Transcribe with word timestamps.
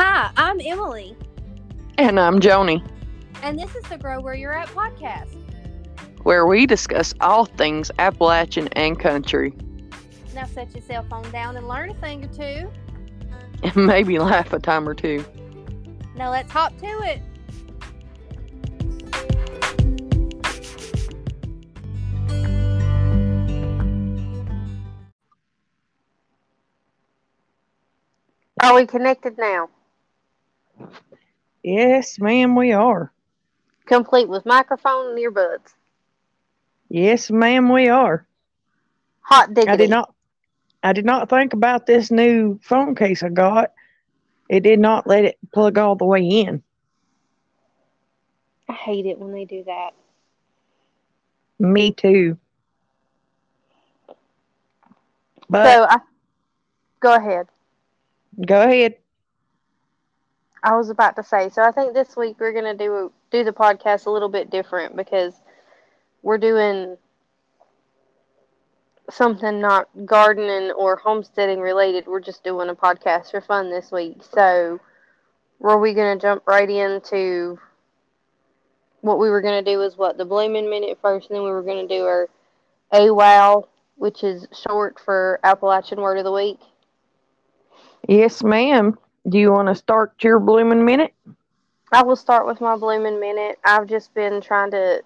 Hi, 0.00 0.30
I'm 0.36 0.60
Emily, 0.60 1.16
And 1.96 2.20
I'm 2.20 2.38
Joni, 2.38 2.88
and 3.42 3.58
this 3.58 3.74
is 3.74 3.82
the 3.88 3.98
Grow 3.98 4.20
Where 4.20 4.34
You're 4.34 4.56
At 4.56 4.68
podcast. 4.68 5.34
where 6.22 6.46
we 6.46 6.66
discuss 6.66 7.12
all 7.20 7.46
things 7.46 7.90
Appalachian 7.98 8.68
and 8.74 8.96
country, 8.96 9.52
Now 10.36 10.44
set 10.44 10.72
your 10.72 10.84
cell 10.84 11.04
phone 11.10 11.28
down 11.32 11.56
and 11.56 11.66
learn 11.66 11.90
a 11.90 11.94
thing 11.94 12.24
or 12.24 12.28
two. 12.28 12.70
and 13.64 13.74
maybe 13.88 14.20
laugh 14.20 14.52
a 14.52 14.60
time 14.60 14.88
or 14.88 14.94
two. 14.94 15.24
Now 16.14 16.30
let's 16.30 16.52
hop 16.52 16.78
to 16.78 16.86
it. 16.86 17.20
Are 28.62 28.76
we 28.76 28.86
connected 28.86 29.36
now? 29.38 29.68
Yes, 31.62 32.18
ma'am, 32.18 32.54
we 32.54 32.72
are. 32.72 33.12
Complete 33.86 34.28
with 34.28 34.46
microphone 34.46 35.10
and 35.10 35.18
earbuds. 35.18 35.74
Yes, 36.88 37.30
ma'am, 37.30 37.70
we 37.72 37.88
are. 37.88 38.26
Hot 39.22 39.52
diggity. 39.52 39.72
I 39.72 39.76
did 39.76 39.90
not 39.90 40.14
I 40.82 40.92
did 40.92 41.04
not 41.04 41.28
think 41.28 41.52
about 41.52 41.86
this 41.86 42.10
new 42.10 42.58
phone 42.62 42.94
case 42.94 43.22
I 43.22 43.28
got. 43.28 43.72
It 44.48 44.60
did 44.60 44.78
not 44.78 45.06
let 45.06 45.24
it 45.24 45.38
plug 45.52 45.76
all 45.76 45.96
the 45.96 46.04
way 46.04 46.22
in. 46.22 46.62
I 48.68 48.72
hate 48.72 49.06
it 49.06 49.18
when 49.18 49.32
they 49.32 49.44
do 49.44 49.64
that. 49.64 49.90
Me 51.58 51.90
too. 51.92 52.38
But 55.50 55.74
so 55.74 55.86
I 55.88 55.98
go 57.00 57.14
ahead. 57.14 57.46
go 58.46 58.62
ahead. 58.62 58.96
I 60.68 60.76
was 60.76 60.90
about 60.90 61.16
to 61.16 61.22
say. 61.22 61.48
So 61.48 61.62
I 61.62 61.70
think 61.70 61.94
this 61.94 62.14
week 62.14 62.36
we're 62.38 62.52
gonna 62.52 62.74
do 62.74 63.10
do 63.30 63.42
the 63.42 63.52
podcast 63.54 64.04
a 64.04 64.10
little 64.10 64.28
bit 64.28 64.50
different 64.50 64.96
because 64.96 65.40
we're 66.22 66.36
doing 66.36 66.98
something 69.08 69.62
not 69.62 69.88
gardening 70.04 70.70
or 70.72 70.96
homesteading 70.96 71.60
related. 71.60 72.06
We're 72.06 72.20
just 72.20 72.44
doing 72.44 72.68
a 72.68 72.74
podcast 72.74 73.30
for 73.30 73.40
fun 73.40 73.70
this 73.70 73.90
week. 73.90 74.22
So 74.22 74.78
were 75.58 75.78
we 75.78 75.94
gonna 75.94 76.20
jump 76.20 76.42
right 76.46 76.68
into 76.68 77.58
what 79.00 79.18
we 79.18 79.30
were 79.30 79.40
gonna 79.40 79.62
do 79.62 79.80
is 79.80 79.96
what 79.96 80.18
the 80.18 80.26
blooming 80.26 80.68
minute 80.68 80.98
first, 81.00 81.30
and 81.30 81.36
then 81.36 81.44
we 81.44 81.50
were 81.50 81.62
gonna 81.62 81.88
do 81.88 82.04
our 82.04 82.28
AWOW, 82.92 83.66
which 83.96 84.22
is 84.22 84.46
short 84.52 85.00
for 85.00 85.40
Appalachian 85.42 86.02
Word 86.02 86.18
of 86.18 86.24
the 86.24 86.32
Week. 86.32 86.60
Yes, 88.06 88.42
ma'am. 88.42 88.98
Do 89.28 89.36
you 89.36 89.52
want 89.52 89.68
to 89.68 89.74
start 89.74 90.14
your 90.22 90.38
blooming 90.38 90.84
minute? 90.84 91.12
I 91.92 92.02
will 92.02 92.16
start 92.16 92.46
with 92.46 92.60
my 92.62 92.76
blooming 92.76 93.20
minute. 93.20 93.58
I've 93.62 93.86
just 93.86 94.14
been 94.14 94.40
trying 94.40 94.70
to. 94.70 95.02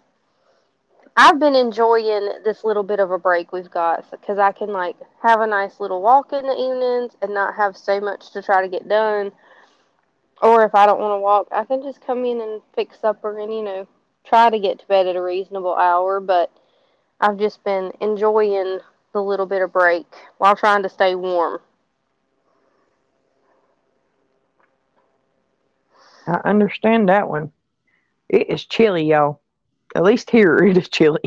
I've 1.16 1.40
been 1.40 1.56
enjoying 1.56 2.28
this 2.44 2.62
little 2.62 2.84
bit 2.84 3.00
of 3.00 3.10
a 3.10 3.18
break 3.18 3.52
we've 3.52 3.70
got 3.70 4.08
because 4.10 4.38
I 4.38 4.52
can 4.52 4.68
like 4.68 4.96
have 5.22 5.40
a 5.40 5.46
nice 5.46 5.80
little 5.80 6.02
walk 6.02 6.32
in 6.32 6.46
the 6.46 6.52
evenings 6.52 7.16
and 7.20 7.34
not 7.34 7.56
have 7.56 7.76
so 7.76 8.00
much 8.00 8.30
to 8.32 8.42
try 8.42 8.62
to 8.62 8.68
get 8.68 8.88
done. 8.88 9.32
Or 10.40 10.64
if 10.64 10.74
I 10.74 10.86
don't 10.86 11.00
want 11.00 11.18
to 11.18 11.20
walk, 11.20 11.48
I 11.50 11.64
can 11.64 11.82
just 11.82 12.00
come 12.00 12.24
in 12.24 12.40
and 12.40 12.60
fix 12.74 13.00
supper 13.00 13.36
and 13.38 13.52
you 13.52 13.62
know 13.62 13.88
try 14.24 14.50
to 14.50 14.58
get 14.58 14.78
to 14.80 14.86
bed 14.86 15.08
at 15.08 15.16
a 15.16 15.22
reasonable 15.22 15.74
hour. 15.74 16.20
But 16.20 16.52
I've 17.20 17.38
just 17.38 17.64
been 17.64 17.92
enjoying 18.00 18.78
the 19.12 19.22
little 19.22 19.46
bit 19.46 19.62
of 19.62 19.72
break 19.72 20.06
while 20.38 20.54
trying 20.54 20.84
to 20.84 20.88
stay 20.88 21.16
warm. 21.16 21.60
I 26.26 26.40
understand 26.44 27.08
that 27.08 27.28
one. 27.28 27.52
It 28.28 28.48
is 28.50 28.64
chilly, 28.64 29.04
y'all. 29.04 29.40
At 29.94 30.04
least 30.04 30.30
here 30.30 30.56
it 30.64 30.76
is 30.76 30.88
chilly. 30.88 31.22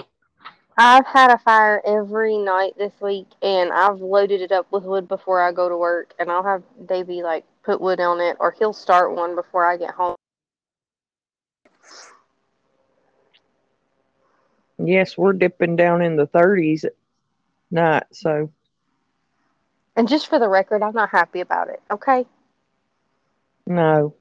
I've 0.78 1.06
had 1.06 1.32
a 1.32 1.38
fire 1.38 1.82
every 1.86 2.38
night 2.38 2.74
this 2.78 2.92
week, 3.00 3.28
and 3.42 3.72
I've 3.72 4.02
loaded 4.02 4.42
it 4.42 4.52
up 4.52 4.70
with 4.72 4.84
wood 4.84 5.08
before 5.08 5.42
I 5.42 5.54
go 5.54 5.70
to 5.70 5.78
work, 5.78 6.14
and 6.20 6.30
I'll 6.30 6.44
have 6.44 6.64
Davey 6.86 7.24
like 7.24 7.46
put 7.64 7.80
wood 7.80 8.00
on 8.02 8.20
it, 8.20 8.36
or 8.40 8.52
he'll 8.52 8.74
start 8.74 9.16
one 9.16 9.36
before 9.36 9.66
I 9.66 9.78
get 9.78 9.92
home. 9.92 10.16
Yes, 14.78 15.18
we're 15.18 15.34
dipping 15.34 15.78
down 15.78 16.02
in 16.02 16.18
the 16.18 16.28
30s 16.28 16.84
at 16.84 16.96
night, 17.72 18.04
so 18.12 18.52
And 19.96 20.10
just 20.10 20.28
for 20.28 20.40
the 20.40 20.50
record, 20.50 20.84
I'm 20.84 20.94
not 20.94 21.10
happy 21.10 21.40
about 21.40 21.70
it. 21.70 21.82
Okay, 21.90 22.26
no. 23.66 24.14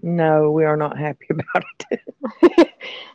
No, 0.00 0.50
we 0.50 0.64
are 0.64 0.76
not 0.76 0.96
happy 0.98 1.26
about 1.30 1.64
it. 1.90 2.00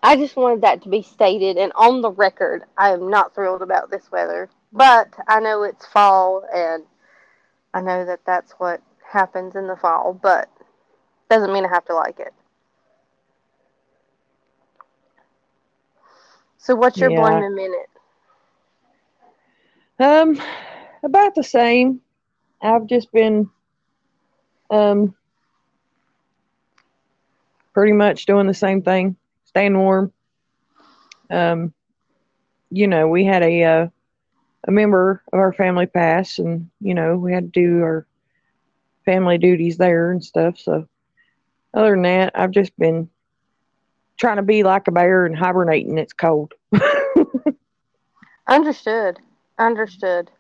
I 0.03 0.15
just 0.15 0.35
wanted 0.35 0.61
that 0.61 0.81
to 0.83 0.89
be 0.89 1.01
stated, 1.01 1.57
and 1.57 1.71
on 1.75 2.01
the 2.01 2.11
record, 2.11 2.63
I 2.77 2.91
am 2.91 3.09
not 3.09 3.33
thrilled 3.33 3.61
about 3.61 3.89
this 3.89 4.11
weather. 4.11 4.49
But 4.71 5.13
I 5.27 5.39
know 5.39 5.63
it's 5.63 5.85
fall, 5.85 6.43
and 6.53 6.83
I 7.73 7.81
know 7.81 8.05
that 8.05 8.21
that's 8.25 8.53
what 8.53 8.81
happens 9.11 9.55
in 9.55 9.67
the 9.67 9.75
fall, 9.75 10.13
but 10.13 10.49
doesn't 11.29 11.53
mean 11.53 11.65
I 11.65 11.69
have 11.69 11.85
to 11.85 11.95
like 11.95 12.19
it. 12.19 12.33
So, 16.57 16.75
what's 16.75 16.99
your 17.01 17.09
Yeah. 17.09 17.11
blooming 17.11 17.55
minute? 17.55 17.89
Um, 19.99 20.39
about 21.03 21.35
the 21.35 21.43
same. 21.43 22.01
I've 22.61 22.87
just 22.87 23.11
been 23.11 23.49
um 24.69 25.15
pretty 27.77 27.93
much 27.93 28.25
doing 28.25 28.47
the 28.47 28.55
same 28.55 28.81
thing, 28.81 29.15
staying 29.45 29.77
warm. 29.77 30.11
Um, 31.29 31.71
you 32.71 32.87
know, 32.87 33.07
we 33.07 33.23
had 33.23 33.43
a 33.43 33.63
uh, 33.63 33.87
a 34.67 34.71
member 34.71 35.21
of 35.31 35.37
our 35.37 35.53
family 35.53 35.85
pass, 35.85 36.39
and 36.39 36.71
you 36.81 36.95
know, 36.95 37.15
we 37.17 37.31
had 37.31 37.53
to 37.53 37.59
do 37.61 37.83
our 37.83 38.07
family 39.05 39.37
duties 39.37 39.77
there 39.77 40.09
and 40.09 40.23
stuff. 40.25 40.57
So, 40.57 40.87
other 41.71 41.91
than 41.91 42.01
that, 42.01 42.31
I've 42.33 42.49
just 42.49 42.75
been 42.79 43.11
trying 44.17 44.37
to 44.37 44.41
be 44.41 44.63
like 44.63 44.87
a 44.87 44.91
bear 44.91 45.27
and 45.27 45.37
hibernating. 45.37 45.99
It's 45.99 46.13
cold. 46.13 46.55
Understood. 48.47 49.19
Understood. 49.59 50.31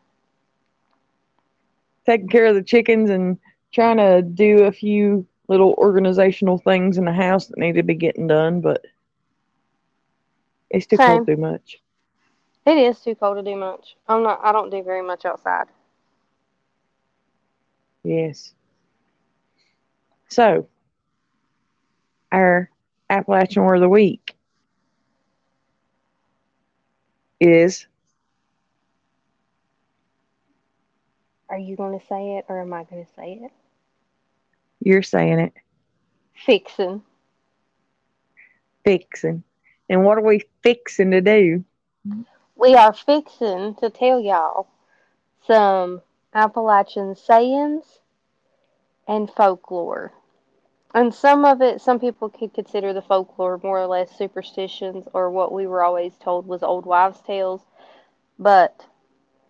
taking 2.07 2.29
care 2.29 2.47
of 2.47 2.55
the 2.55 2.63
chickens 2.63 3.11
and 3.11 3.37
trying 3.71 3.97
to 3.97 4.23
do 4.23 4.63
a 4.63 4.71
few 4.71 5.27
little 5.47 5.73
organizational 5.77 6.57
things 6.57 6.97
in 6.97 7.05
the 7.05 7.13
house 7.13 7.47
that 7.47 7.57
need 7.57 7.73
to 7.73 7.83
be 7.83 7.95
getting 7.95 8.27
done, 8.27 8.61
but 8.61 8.85
it's 10.69 10.85
too 10.87 10.97
Same. 10.97 11.09
cold 11.09 11.25
too 11.27 11.37
much. 11.37 11.81
It 12.65 12.77
is 12.77 13.01
too 13.01 13.15
cold 13.15 13.37
to 13.37 13.43
do 13.43 13.55
much. 13.55 13.95
I'm 14.07 14.23
not. 14.23 14.39
I 14.43 14.51
don't 14.51 14.69
do 14.69 14.83
very 14.83 15.01
much 15.01 15.25
outside. 15.25 15.67
Yes. 18.03 18.53
So, 20.29 20.67
our 22.31 22.69
Appalachian 23.09 23.63
Word 23.63 23.75
of 23.75 23.81
the 23.81 23.89
Week 23.89 24.35
is 27.39 27.87
Are 31.49 31.57
you 31.57 31.75
going 31.75 31.97
to 31.99 32.05
say 32.05 32.37
it, 32.37 32.45
or 32.49 32.61
am 32.61 32.73
I 32.73 32.83
going 32.83 33.05
to 33.05 33.11
say 33.13 33.39
it? 33.41 33.51
You're 34.87 35.03
saying 35.03 35.39
it, 35.39 35.53
Fixing. 36.45 37.01
fixing. 38.85 39.43
And 39.89 40.03
what 40.05 40.17
are 40.17 40.23
we 40.23 40.45
fixing 40.63 41.11
to 41.11 41.19
do? 41.19 41.65
We 42.55 42.73
are 42.75 42.93
fixing 42.93 43.75
to 43.75 43.89
tell 43.89 44.19
y'all 44.19 44.67
some 45.45 46.01
Appalachian 46.33 47.15
sayings 47.15 47.99
and 49.07 49.29
folklore. 49.29 50.13
And 50.95 51.13
some 51.13 51.43
of 51.43 51.61
it, 51.61 51.81
some 51.81 51.99
people 51.99 52.29
could 52.29 52.53
consider 52.53 52.93
the 52.93 53.01
folklore 53.01 53.59
more 53.61 53.79
or 53.79 53.87
less 53.87 54.17
superstitions 54.17 55.05
or 55.13 55.29
what 55.29 55.51
we 55.51 55.67
were 55.67 55.83
always 55.83 56.13
told 56.17 56.47
was 56.47 56.63
old 56.63 56.85
wives' 56.85 57.21
tales. 57.27 57.61
But 58.39 58.85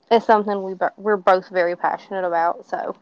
it's 0.09 0.25
something 0.25 0.63
we, 0.63 0.73
we're 0.97 1.17
both 1.17 1.49
very 1.49 1.75
passionate 1.75 2.25
about. 2.25 2.67
So 2.67 2.95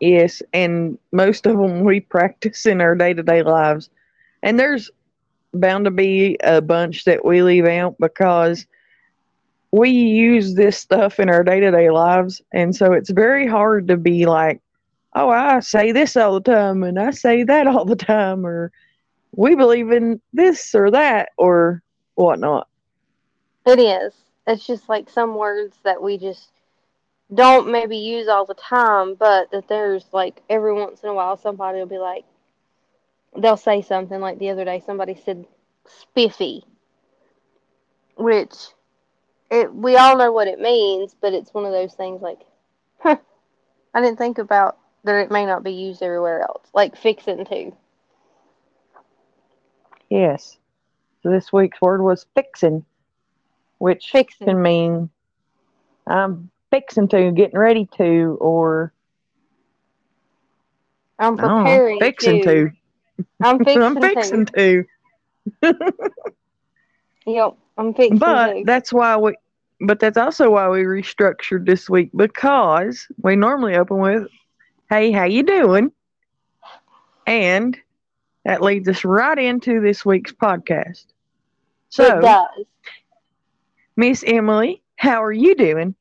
Yes, 0.00 0.42
and 0.54 0.98
most 1.12 1.46
of 1.46 1.58
them 1.58 1.84
we 1.84 2.00
practice 2.00 2.66
in 2.66 2.80
our 2.80 2.94
day 2.94 3.12
to 3.12 3.22
day 3.22 3.42
lives. 3.42 3.90
And 4.42 4.58
there's 4.58 4.90
bound 5.52 5.84
to 5.84 5.90
be 5.90 6.36
a 6.42 6.60
bunch 6.62 7.04
that 7.04 7.24
we 7.24 7.42
leave 7.42 7.66
out 7.66 7.96
because 8.00 8.66
we 9.72 9.90
use 9.90 10.54
this 10.54 10.78
stuff 10.78 11.20
in 11.20 11.28
our 11.28 11.44
day 11.44 11.60
to 11.60 11.70
day 11.70 11.90
lives. 11.90 12.40
And 12.52 12.74
so 12.74 12.92
it's 12.92 13.10
very 13.10 13.46
hard 13.46 13.88
to 13.88 13.96
be 13.96 14.26
like, 14.26 14.60
oh, 15.14 15.28
I 15.28 15.60
say 15.60 15.92
this 15.92 16.16
all 16.16 16.34
the 16.34 16.40
time 16.40 16.82
and 16.82 16.98
I 16.98 17.10
say 17.10 17.42
that 17.44 17.66
all 17.66 17.84
the 17.84 17.96
time, 17.96 18.46
or 18.46 18.72
we 19.32 19.54
believe 19.54 19.90
in 19.92 20.20
this 20.32 20.74
or 20.74 20.90
that 20.90 21.30
or 21.36 21.82
whatnot. 22.14 22.68
it 23.66 23.78
is. 23.78 24.14
It's 24.46 24.66
just 24.66 24.88
like 24.88 25.08
some 25.10 25.34
words 25.34 25.76
that 25.84 26.02
we 26.02 26.16
just 26.18 26.48
don't 27.32 27.70
maybe 27.70 27.96
use 27.96 28.28
all 28.28 28.44
the 28.44 28.54
time, 28.54 29.14
but 29.14 29.50
that 29.52 29.68
there's 29.68 30.06
like 30.12 30.42
every 30.48 30.72
once 30.72 31.02
in 31.02 31.08
a 31.08 31.14
while 31.14 31.36
somebody 31.36 31.78
will 31.78 31.86
be 31.86 31.98
like, 31.98 32.24
they'll 33.36 33.56
say 33.56 33.82
something 33.82 34.20
like 34.20 34.38
the 34.38 34.50
other 34.50 34.64
day 34.64 34.82
somebody 34.84 35.14
said 35.14 35.46
spiffy, 35.86 36.64
which 38.16 38.54
it 39.50 39.72
we 39.72 39.96
all 39.96 40.16
know 40.16 40.32
what 40.32 40.48
it 40.48 40.60
means, 40.60 41.14
but 41.20 41.32
it's 41.32 41.54
one 41.54 41.64
of 41.64 41.72
those 41.72 41.94
things 41.94 42.20
like, 42.22 42.40
huh, 42.98 43.16
I 43.94 44.00
didn't 44.00 44.18
think 44.18 44.38
about 44.38 44.78
that 45.04 45.14
it 45.14 45.30
may 45.30 45.46
not 45.46 45.62
be 45.62 45.72
used 45.72 46.02
everywhere 46.02 46.42
else, 46.42 46.68
like 46.74 46.96
fixing 46.96 47.44
too. 47.44 47.74
Yes. 50.08 50.58
So 51.22 51.30
this 51.30 51.52
week's 51.52 51.80
word 51.80 52.02
was 52.02 52.26
fixing, 52.34 52.84
which 53.78 54.10
Fixing. 54.10 54.46
can 54.46 54.62
mean 54.62 55.10
I'm 56.06 56.50
fixing 56.70 57.08
to, 57.08 57.30
getting 57.32 57.58
ready 57.58 57.88
to, 57.98 58.38
or 58.40 58.92
I'm 61.18 61.36
I 61.38 61.42
don't 61.42 61.64
know, 61.64 61.80
preparing 61.80 62.00
fixing 62.00 62.40
to. 62.40 62.44
to. 62.44 62.70
I'm 63.42 63.58
fixing, 63.58 63.82
I'm 63.82 64.00
fixing 64.00 64.46
to. 64.46 64.84
to. 65.62 65.74
Yep, 67.26 67.56
I'm 67.76 67.94
fixing 67.94 68.18
But 68.18 68.54
to. 68.54 68.62
that's 68.64 68.92
why 68.92 69.16
we. 69.16 69.34
But 69.80 69.98
that's 70.00 70.18
also 70.18 70.50
why 70.50 70.68
we 70.68 70.82
restructured 70.82 71.64
this 71.66 71.88
week 71.88 72.10
because 72.14 73.06
we 73.22 73.36
normally 73.36 73.76
open 73.76 73.98
with, 73.98 74.28
"Hey, 74.90 75.10
how 75.12 75.24
you 75.24 75.42
doing?" 75.42 75.92
And 77.26 77.76
that 78.44 78.62
leads 78.62 78.88
us 78.88 79.04
right 79.04 79.38
into 79.38 79.80
this 79.80 80.04
week's 80.04 80.32
podcast. 80.32 81.06
it 81.98 82.18
So, 82.18 82.20
does. 82.20 82.66
Miss 83.96 84.24
Emily, 84.26 84.82
how 84.96 85.22
are 85.22 85.32
you 85.32 85.54
doing? 85.54 85.94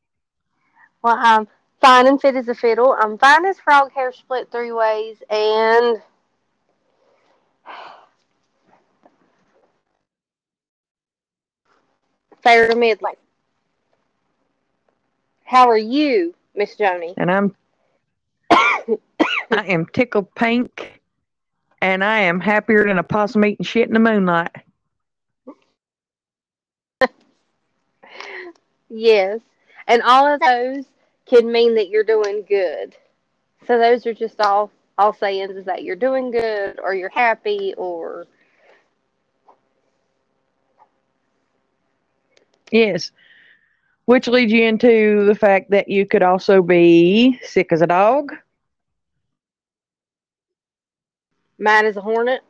Well, 1.01 1.17
I'm 1.17 1.47
fine 1.81 2.07
and 2.07 2.19
fit 2.19 2.35
as 2.35 2.47
a 2.47 2.55
fiddle. 2.55 2.95
I'm 2.99 3.17
fine 3.17 3.45
as 3.45 3.59
frog 3.59 3.91
hair 3.93 4.11
split 4.11 4.51
three 4.51 4.71
ways, 4.71 5.17
and 5.29 6.01
fair 12.41 12.67
to 12.67 12.75
middling. 12.75 13.15
How 15.43 15.69
are 15.69 15.77
you, 15.77 16.35
Miss 16.55 16.75
Joni? 16.75 17.13
And 17.17 17.31
I'm 17.31 17.55
I 19.51 19.65
am 19.65 19.85
tickled 19.87 20.33
pink 20.35 21.01
and 21.81 22.03
I 22.03 22.19
am 22.19 22.39
happier 22.39 22.85
than 22.85 22.99
a 22.99 23.03
possum 23.03 23.45
eating 23.45 23.65
shit 23.65 23.87
in 23.87 23.93
the 23.93 23.99
moonlight. 23.99 24.51
Yes, 28.91 29.39
and 29.89 30.01
all 30.03 30.25
of 30.25 30.39
those 30.39 30.85
can 31.25 31.51
mean 31.51 31.75
that 31.75 31.89
you're 31.89 32.05
doing 32.05 32.45
good. 32.47 32.95
So 33.67 33.77
those 33.77 34.05
are 34.05 34.13
just 34.13 34.39
all 34.39 34.71
all 34.97 35.13
sayings 35.13 35.55
is 35.55 35.65
that 35.65 35.83
you're 35.83 35.95
doing 35.95 36.31
good, 36.31 36.79
or 36.81 36.93
you're 36.93 37.09
happy, 37.09 37.73
or 37.77 38.27
Yes. 42.71 43.11
Which 44.05 44.27
leads 44.27 44.51
you 44.51 44.63
into 44.63 45.25
the 45.25 45.35
fact 45.35 45.71
that 45.71 45.87
you 45.87 46.05
could 46.05 46.23
also 46.23 46.61
be 46.61 47.39
sick 47.43 47.71
as 47.71 47.81
a 47.81 47.87
dog, 47.87 48.33
mad 51.57 51.85
as 51.85 51.95
a 51.95 52.01
hornet, 52.01 52.41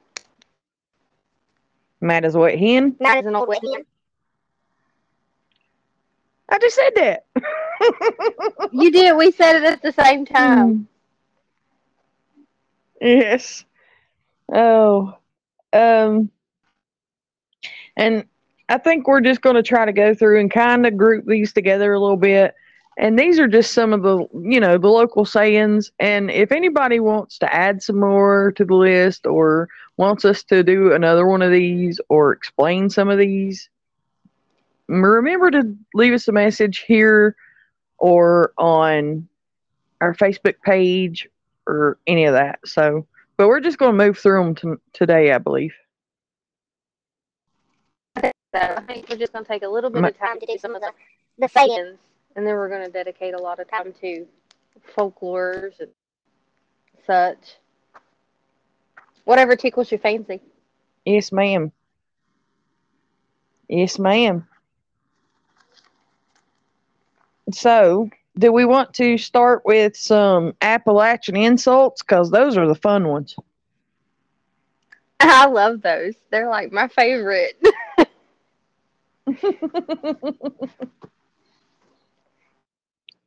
mad 2.01 2.25
as 2.25 2.35
a 2.35 2.39
wet 2.39 2.57
hen. 2.57 2.95
mad 2.99 3.19
as 3.19 3.25
an 3.25 3.35
old 3.35 3.49
wet 3.49 3.61
hen. 3.61 3.85
I 6.49 6.57
just 6.59 6.75
said 6.75 6.91
that. 6.95 7.25
You 8.71 8.91
did. 8.91 9.15
We 9.15 9.31
said 9.31 9.57
it 9.57 9.63
at 9.63 9.81
the 9.81 9.91
same 9.91 10.25
time. 10.25 10.87
Yes. 13.01 13.63
Oh. 14.51 15.15
Um 15.71 16.31
and 17.95 18.25
I 18.69 18.77
think 18.77 19.07
we're 19.07 19.21
just 19.21 19.41
going 19.41 19.55
to 19.55 19.63
try 19.63 19.85
to 19.85 19.91
go 19.91 20.13
through 20.13 20.39
and 20.39 20.51
kind 20.51 20.85
of 20.85 20.95
group 20.95 21.25
these 21.25 21.51
together 21.53 21.93
a 21.93 21.99
little 21.99 22.17
bit. 22.17 22.53
And 22.97 23.17
these 23.17 23.39
are 23.39 23.47
just 23.47 23.73
some 23.73 23.93
of 23.93 24.03
the, 24.03 24.27
you 24.33 24.59
know, 24.59 24.77
the 24.77 24.89
local 24.89 25.25
sayings. 25.25 25.91
And 25.99 26.29
if 26.29 26.51
anybody 26.51 26.99
wants 26.99 27.39
to 27.39 27.53
add 27.53 27.81
some 27.81 27.99
more 27.99 28.51
to 28.57 28.65
the 28.65 28.75
list 28.75 29.25
or 29.25 29.69
wants 29.97 30.23
us 30.23 30.43
to 30.43 30.63
do 30.63 30.93
another 30.93 31.25
one 31.25 31.41
of 31.41 31.51
these 31.51 31.99
or 32.09 32.31
explain 32.31 32.89
some 32.89 33.09
of 33.09 33.17
these, 33.17 33.69
remember 34.89 35.51
to 35.51 35.75
leave 35.93 36.13
us 36.13 36.27
a 36.27 36.31
message 36.31 36.79
here 36.79 37.35
or 37.97 38.53
on 38.57 39.27
our 40.01 40.15
Facebook 40.15 40.55
page 40.63 41.27
or 41.67 41.97
any 42.07 42.25
of 42.25 42.33
that. 42.33 42.59
So, 42.65 43.05
but 43.37 43.47
we're 43.47 43.59
just 43.59 43.77
going 43.77 43.97
to 43.97 44.05
move 44.05 44.17
through 44.17 44.43
them 44.43 44.55
to, 44.55 44.81
today, 44.93 45.31
I 45.31 45.37
believe. 45.37 45.73
So 48.17 48.31
I 48.53 48.81
think 48.87 49.07
we're 49.09 49.17
just 49.17 49.31
going 49.31 49.45
to 49.45 49.49
take 49.49 49.63
a 49.63 49.67
little 49.67 49.91
bit 49.91 50.01
Ma- 50.01 50.07
of 50.07 50.17
time 50.17 50.39
to 50.39 50.45
do 50.45 50.57
some 50.57 50.75
of 50.75 50.81
the, 50.81 50.91
the 51.37 51.47
sayings, 51.47 51.99
and 52.35 52.47
then 52.47 52.55
we're 52.55 52.69
going 52.69 52.83
to 52.83 52.91
dedicate 52.91 53.35
a 53.35 53.41
lot 53.41 53.59
of 53.59 53.69
time 53.69 53.93
to 54.01 54.25
folklores 54.97 55.79
and 55.79 55.89
such. 57.05 57.57
Whatever 59.25 59.55
tickles 59.55 59.91
your 59.91 59.99
fancy. 59.99 60.41
Yes, 61.05 61.31
ma'am. 61.31 61.71
Yes, 63.67 63.99
ma'am. 63.99 64.47
So, 67.51 68.09
do 68.37 68.51
we 68.51 68.65
want 68.65 68.93
to 68.95 69.17
start 69.17 69.63
with 69.65 69.95
some 69.97 70.53
Appalachian 70.61 71.35
insults? 71.35 72.01
Because 72.01 72.31
those 72.31 72.57
are 72.57 72.67
the 72.67 72.75
fun 72.75 73.07
ones. 73.07 73.35
I 75.19 75.47
love 75.47 75.81
those. 75.81 76.13
They're 76.31 76.49
like 76.49 76.71
my 76.71 76.87
favorite. 76.87 77.61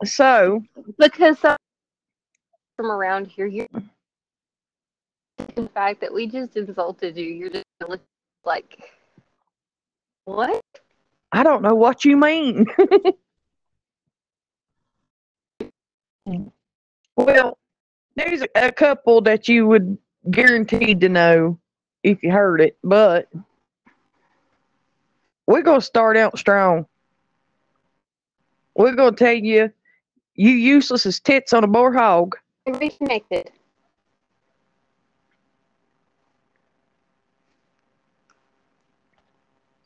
so, 0.04 0.62
because 0.98 1.38
some 1.38 1.56
from 2.76 2.90
around 2.90 3.26
here, 3.26 3.46
you 3.46 3.68
the 5.54 5.68
fact 5.74 6.00
that 6.00 6.12
we 6.12 6.26
just 6.26 6.56
insulted 6.56 7.16
you, 7.16 7.26
you're 7.26 7.50
just 7.50 7.64
like 8.44 8.78
what? 10.24 10.60
I 11.32 11.42
don't 11.42 11.62
know 11.62 11.74
what 11.74 12.04
you 12.04 12.16
mean. 12.16 12.66
well, 17.16 17.58
there's 18.14 18.42
a, 18.54 18.72
couple 18.72 19.20
that 19.22 19.48
you 19.48 19.66
would 19.66 19.98
guaranteed 20.30 21.00
to 21.00 21.08
know 21.08 21.58
if 22.02 22.22
you 22.22 22.30
heard 22.30 22.60
it, 22.60 22.76
but 22.84 23.28
we're 25.46 25.62
going 25.62 25.80
to 25.80 25.86
start 25.86 26.16
out 26.16 26.38
strong. 26.38 26.86
We're 28.74 28.94
going 28.94 29.14
to 29.14 29.24
tell 29.24 29.34
you, 29.34 29.70
you 30.34 30.50
useless 30.50 31.06
as 31.06 31.20
tits 31.20 31.52
on 31.52 31.64
a 31.64 31.66
boar 31.66 31.92
hog. 31.92 32.36
Reconnected. 32.66 33.50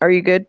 Are 0.01 0.11
you 0.11 0.23
good? 0.23 0.47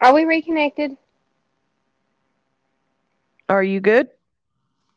Are 0.00 0.12
we 0.12 0.24
reconnected? 0.24 0.96
Are 3.48 3.62
you 3.62 3.80
good? 3.80 4.08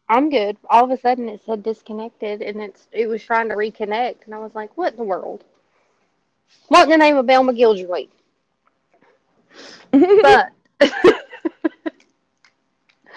I'm 0.10 0.30
good. 0.30 0.58
All 0.70 0.84
of 0.84 0.92
a 0.92 1.00
sudden 1.00 1.30
it 1.30 1.42
said 1.46 1.64
disconnected 1.64 2.42
and 2.42 2.62
it's 2.62 2.88
it 2.92 3.08
was 3.08 3.24
trying 3.24 3.48
to 3.48 3.56
reconnect 3.56 4.26
and 4.26 4.36
I 4.36 4.40
was 4.40 4.54
like, 4.54 4.76
what 4.78 4.92
in 4.92 4.98
the 4.98 5.06
world? 5.06 5.46
What 6.68 6.84
in 6.84 6.90
the 6.90 6.98
name 6.98 7.16
of 7.16 7.26
Belle 7.26 7.46
McGildersleeve? 7.46 8.10
But 10.22 10.52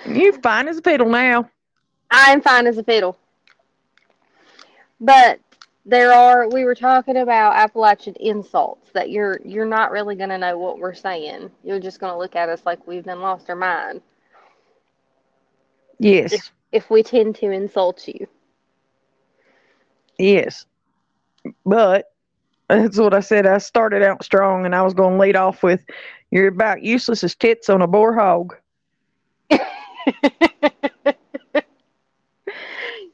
you're 0.06 0.32
fine 0.34 0.68
as 0.68 0.78
a 0.78 0.82
fiddle 0.82 1.08
now. 1.08 1.50
I'm 2.10 2.40
fine 2.40 2.66
as 2.66 2.78
a 2.78 2.84
fiddle. 2.84 3.16
But 5.00 5.40
there 5.84 6.12
are 6.12 6.48
we 6.48 6.64
were 6.64 6.76
talking 6.76 7.16
about 7.16 7.56
Appalachian 7.56 8.14
insults 8.20 8.90
that 8.92 9.10
you're 9.10 9.40
you're 9.44 9.66
not 9.66 9.90
really 9.90 10.14
gonna 10.14 10.38
know 10.38 10.58
what 10.58 10.78
we're 10.78 10.94
saying. 10.94 11.50
You're 11.64 11.80
just 11.80 11.98
gonna 11.98 12.18
look 12.18 12.36
at 12.36 12.48
us 12.48 12.62
like 12.64 12.86
we've 12.86 13.04
been 13.04 13.20
lost 13.20 13.50
our 13.50 13.56
mind 13.56 14.00
Yes, 15.98 16.50
if 16.72 16.90
we 16.90 17.02
tend 17.02 17.36
to 17.36 17.50
insult 17.50 18.06
you. 18.08 18.26
yes. 20.18 20.66
But 21.66 22.12
that's 22.68 22.98
what 22.98 23.14
I 23.14 23.20
said. 23.20 23.46
I 23.46 23.58
started 23.58 24.02
out 24.02 24.24
strong 24.24 24.64
and 24.66 24.74
I 24.74 24.82
was 24.82 24.94
going 24.94 25.14
to 25.14 25.20
lead 25.20 25.36
off 25.36 25.62
with 25.62 25.84
you're 26.30 26.48
about 26.48 26.82
useless 26.82 27.22
as 27.24 27.34
tits 27.34 27.68
on 27.70 27.82
a 27.82 27.86
boar 27.86 28.14
hog. 28.14 28.56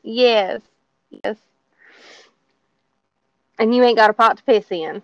yes. 0.02 0.62
Yes. 1.10 1.37
And 3.58 3.75
you 3.75 3.82
ain't 3.84 3.99
got 3.99 4.10
a 4.10 4.14
pot 4.14 4.38
to 4.38 4.44
piss 4.44 4.70
in. 4.70 5.02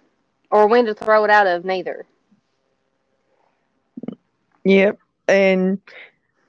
Or 0.50 0.62
a 0.62 0.66
wind 0.66 0.87
to 0.87 0.95
throw 0.95 1.25
it 1.25 1.30
out 1.30 1.47
of 1.47 1.64
neither. 1.64 2.06
Yep. 4.64 4.99
And 5.28 5.80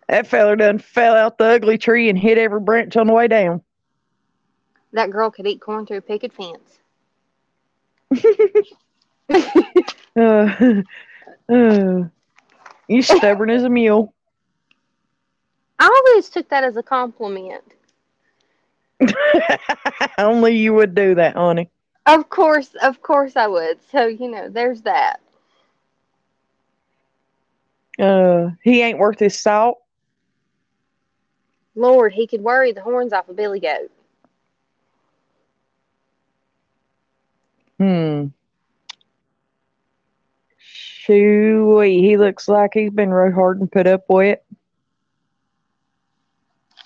that 0.08 0.28
feller 0.28 0.56
done 0.56 0.80
fell 0.80 1.16
out 1.16 1.38
the 1.38 1.46
ugly 1.46 1.78
tree 1.78 2.10
and 2.10 2.18
hit 2.18 2.38
every 2.38 2.60
branch 2.60 2.96
on 2.98 3.08
the 3.08 3.14
way 3.14 3.28
down. 3.28 3.62
That 4.94 5.12
girl 5.12 5.30
could 5.30 5.48
eat 5.48 5.62
corn 5.62 5.86
through 5.86 5.98
a 5.98 6.02
picket 6.02 6.34
fence. 6.34 6.80
Uh, 10.18 10.82
uh, 11.50 12.04
you 12.88 13.02
stubborn 13.02 13.50
as 13.50 13.64
a 13.64 13.70
mule. 13.70 14.14
I 15.80 16.04
always 16.08 16.30
took 16.30 16.50
that 16.50 16.64
as 16.64 16.76
a 16.78 16.84
compliment. 16.84 17.64
Only 20.18 20.56
you 20.56 20.74
would 20.74 20.96
do 20.96 21.16
that, 21.16 21.36
honey. 21.36 21.70
Of 22.06 22.30
course, 22.30 22.76
of 22.82 23.02
course 23.02 23.36
I 23.36 23.48
would. 23.48 23.82
So, 23.92 24.08
you 24.08 24.30
know, 24.30 24.50
there's 24.50 24.82
that. 24.84 25.20
Uh, 28.00 28.50
he 28.64 28.82
ain't 28.82 29.00
worth 29.00 29.20
his 29.20 29.38
salt. 29.38 29.80
Lord, 31.78 32.12
he 32.12 32.26
could 32.26 32.42
worry 32.42 32.72
the 32.72 32.82
horns 32.82 33.14
off 33.14 33.30
a 33.30 33.34
billy 33.34 33.60
goat. 33.60 33.92
Hmm. 37.78 38.26
Shoo, 40.58 41.80
he 41.82 42.18
looks 42.18 42.48
like 42.48 42.72
he's 42.74 42.90
been 42.90 43.12
rode 43.12 43.36
hard 43.36 43.62
and 43.62 43.72
put 43.72 43.86
up 43.86 44.06
with. 44.10 44.40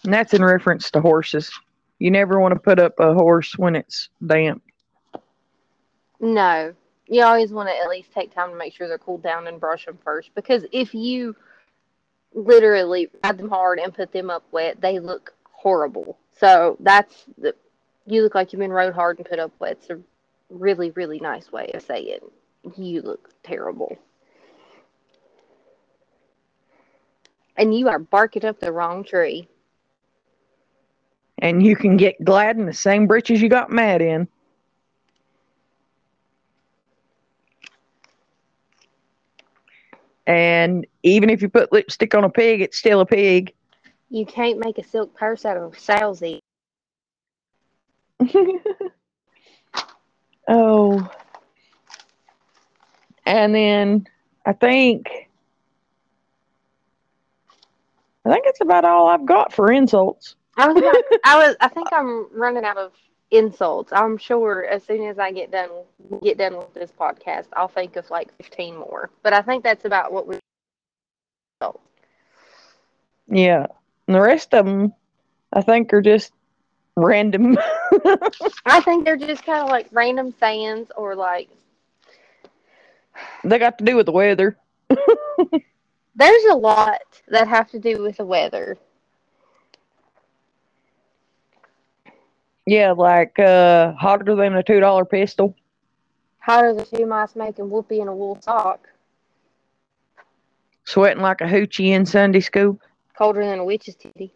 And 0.03 0.13
that's 0.13 0.33
in 0.33 0.43
reference 0.43 0.91
to 0.91 0.99
horses. 0.99 1.49
You 1.97 2.11
never 2.11 2.41
want 2.41 2.53
to 2.53 2.59
put 2.59 2.77
up 2.77 2.99
a 2.99 3.13
horse 3.13 3.57
when 3.57 3.77
it's 3.77 4.09
damp. 4.25 4.61
No. 6.19 6.73
You 7.07 7.23
always 7.23 7.53
want 7.53 7.69
to 7.69 7.77
at 7.77 7.87
least 7.87 8.11
take 8.11 8.33
time 8.33 8.49
to 8.49 8.57
make 8.57 8.73
sure 8.73 8.89
they're 8.89 8.97
cooled 8.97 9.23
down 9.23 9.47
and 9.47 9.59
brush 9.59 9.85
them 9.85 9.97
first. 10.03 10.31
Because 10.35 10.65
if 10.73 10.93
you 10.93 11.35
literally 12.33 13.09
ride 13.23 13.37
them 13.37 13.49
hard 13.49 13.79
and 13.79 13.93
put 13.93 14.11
them 14.11 14.29
up 14.29 14.43
wet, 14.51 14.81
they 14.81 14.99
look 14.99 15.33
horrible. 15.51 16.17
So 16.39 16.77
that's 16.79 17.25
the, 17.37 17.55
you 18.05 18.23
look 18.23 18.35
like 18.35 18.51
you've 18.51 18.59
been 18.59 18.71
rode 18.71 18.93
hard 18.93 19.17
and 19.17 19.27
put 19.27 19.39
up 19.39 19.51
wet. 19.59 19.77
It's 19.81 19.89
a 19.89 19.99
really, 20.49 20.91
really 20.91 21.19
nice 21.19 21.51
way 21.51 21.71
of 21.73 21.81
saying 21.81 22.19
you 22.75 23.01
look 23.01 23.29
terrible. 23.43 23.97
And 27.57 27.77
you 27.77 27.89
are 27.89 27.99
barking 27.99 28.45
up 28.45 28.59
the 28.59 28.71
wrong 28.71 29.03
tree. 29.03 29.47
And 31.39 31.63
you 31.63 31.75
can 31.75 31.97
get 31.97 32.23
glad 32.23 32.57
in 32.57 32.65
the 32.65 32.73
same 32.73 33.07
breeches 33.07 33.41
you 33.41 33.49
got 33.49 33.71
mad 33.71 34.01
in. 34.01 34.27
And 40.27 40.85
even 41.03 41.29
if 41.29 41.41
you 41.41 41.49
put 41.49 41.71
lipstick 41.71 42.13
on 42.15 42.23
a 42.23 42.29
pig, 42.29 42.61
it's 42.61 42.77
still 42.77 43.01
a 43.01 43.05
pig. 43.05 43.53
You 44.09 44.25
can't 44.25 44.59
make 44.59 44.77
a 44.77 44.83
silk 44.83 45.15
purse 45.15 45.45
out 45.45 45.57
of 45.57 45.73
salsy. 45.73 46.39
oh. 50.47 51.09
And 53.25 53.55
then 53.55 54.07
I 54.45 54.53
think 54.53 55.29
I 58.25 58.29
think 58.29 58.45
that's 58.45 58.61
about 58.61 58.85
all 58.85 59.07
I've 59.07 59.25
got 59.25 59.51
for 59.53 59.71
insults. 59.71 60.35
I 60.57 60.67
was, 60.67 60.83
I 61.23 61.47
was, 61.47 61.55
I 61.59 61.67
think 61.67 61.87
I'm 61.91 62.27
running 62.31 62.63
out 62.63 62.77
of 62.77 62.91
insults. 63.31 63.91
I'm 63.93 64.17
sure 64.17 64.65
as 64.65 64.83
soon 64.83 65.07
as 65.07 65.17
I 65.17 65.31
get 65.31 65.51
done, 65.51 65.69
get 66.21 66.37
done 66.37 66.57
with 66.57 66.73
this 66.73 66.91
podcast, 66.91 67.47
I'll 67.53 67.67
think 67.67 67.95
of 67.95 68.09
like 68.09 68.35
15 68.37 68.77
more. 68.77 69.09
But 69.23 69.33
I 69.33 69.41
think 69.41 69.63
that's 69.63 69.85
about 69.85 70.13
what 70.13 70.27
we. 70.27 70.37
Yeah. 73.27 73.67
And 74.07 74.15
the 74.15 74.21
rest 74.21 74.53
of 74.53 74.65
them, 74.65 74.93
I 75.53 75.61
think, 75.61 75.93
are 75.93 76.01
just 76.01 76.33
random. 76.97 77.57
I 78.65 78.81
think 78.81 79.05
they're 79.05 79.15
just 79.15 79.45
kind 79.45 79.63
of 79.63 79.69
like 79.69 79.87
random 79.91 80.33
sayings 80.39 80.89
or 80.95 81.15
like. 81.15 81.49
They 83.43 83.59
got 83.59 83.77
to 83.77 83.83
do 83.83 83.95
with 83.95 84.05
the 84.05 84.11
weather. 84.11 84.57
There's 86.15 86.45
a 86.49 86.55
lot 86.55 87.01
that 87.29 87.47
have 87.47 87.69
to 87.71 87.79
do 87.79 88.01
with 88.01 88.17
the 88.17 88.25
weather. 88.25 88.77
Yeah, 92.71 92.93
like 92.93 93.37
uh, 93.37 93.91
hotter 93.95 94.33
than 94.33 94.55
a 94.55 94.63
two 94.63 94.79
dollar 94.79 95.03
pistol. 95.03 95.57
Hotter 96.39 96.73
than 96.73 96.85
two 96.85 97.05
mice 97.05 97.35
making 97.35 97.69
whoopee 97.69 97.99
in 97.99 98.07
a 98.07 98.15
wool 98.15 98.39
sock. 98.39 98.87
Sweating 100.85 101.21
like 101.21 101.41
a 101.41 101.43
hoochie 101.43 101.89
in 101.89 102.05
Sunday 102.05 102.39
school. 102.39 102.79
Colder 103.17 103.43
than 103.43 103.59
a 103.59 103.65
witch's 103.65 103.97
titty. 103.97 104.33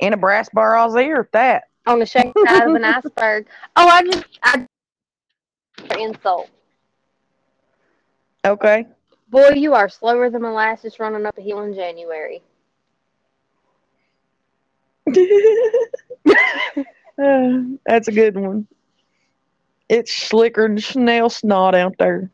In 0.00 0.12
a 0.12 0.16
brass 0.16 0.48
bar 0.52 0.74
all 0.74 0.92
there 0.92 1.28
that. 1.30 1.68
On 1.86 2.00
the 2.00 2.06
shade 2.06 2.32
side 2.48 2.68
of 2.68 2.74
an 2.74 2.84
iceberg. 2.84 3.46
Oh, 3.76 3.86
I 3.86 4.02
just 4.02 4.24
I 4.42 4.66
insult. 6.00 6.50
Okay. 8.44 8.88
Boy, 9.28 9.50
you 9.50 9.74
are 9.74 9.88
slower 9.88 10.28
than 10.30 10.42
molasses 10.42 10.98
running 10.98 11.26
up 11.26 11.38
a 11.38 11.42
hill 11.42 11.62
in 11.62 11.74
January. 11.74 12.42
Uh, 16.26 17.60
that's 17.86 18.08
a 18.08 18.12
good 18.12 18.36
one. 18.36 18.66
It's 19.88 20.12
slicker 20.12 20.68
than 20.68 20.78
snail 20.78 21.28
snot 21.28 21.74
out 21.74 21.96
there. 21.98 22.30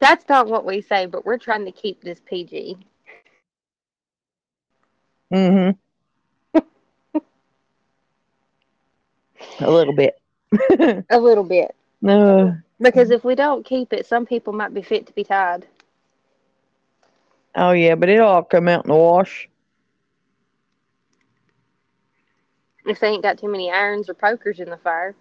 That's 0.00 0.28
not 0.28 0.46
what 0.48 0.64
we 0.64 0.80
say, 0.80 1.06
but 1.06 1.24
we're 1.24 1.38
trying 1.38 1.64
to 1.64 1.72
keep 1.72 2.02
this 2.02 2.20
PG. 2.24 2.76
Mm-hmm. 5.32 6.58
a 9.60 9.70
little 9.70 9.94
bit. 9.94 10.20
A 11.10 11.18
little 11.18 11.44
bit. 11.44 11.74
No. 12.00 12.56
Because 12.80 13.10
if 13.10 13.24
we 13.24 13.34
don't 13.34 13.66
keep 13.66 13.92
it, 13.92 14.06
some 14.06 14.24
people 14.24 14.52
might 14.52 14.72
be 14.72 14.82
fit 14.82 15.06
to 15.06 15.12
be 15.12 15.24
tied. 15.24 15.66
oh 17.54 17.72
yeah, 17.72 17.94
but 17.94 18.08
it'll 18.08 18.28
all 18.28 18.42
come 18.42 18.68
out 18.68 18.84
in 18.84 18.90
the 18.90 18.96
wash. 18.96 19.48
If 22.88 23.00
they 23.00 23.08
ain't 23.08 23.22
got 23.22 23.38
too 23.38 23.50
many 23.50 23.70
irons 23.70 24.08
or 24.08 24.14
pokers 24.14 24.60
in 24.60 24.70
the 24.70 24.78
fire. 24.78 25.14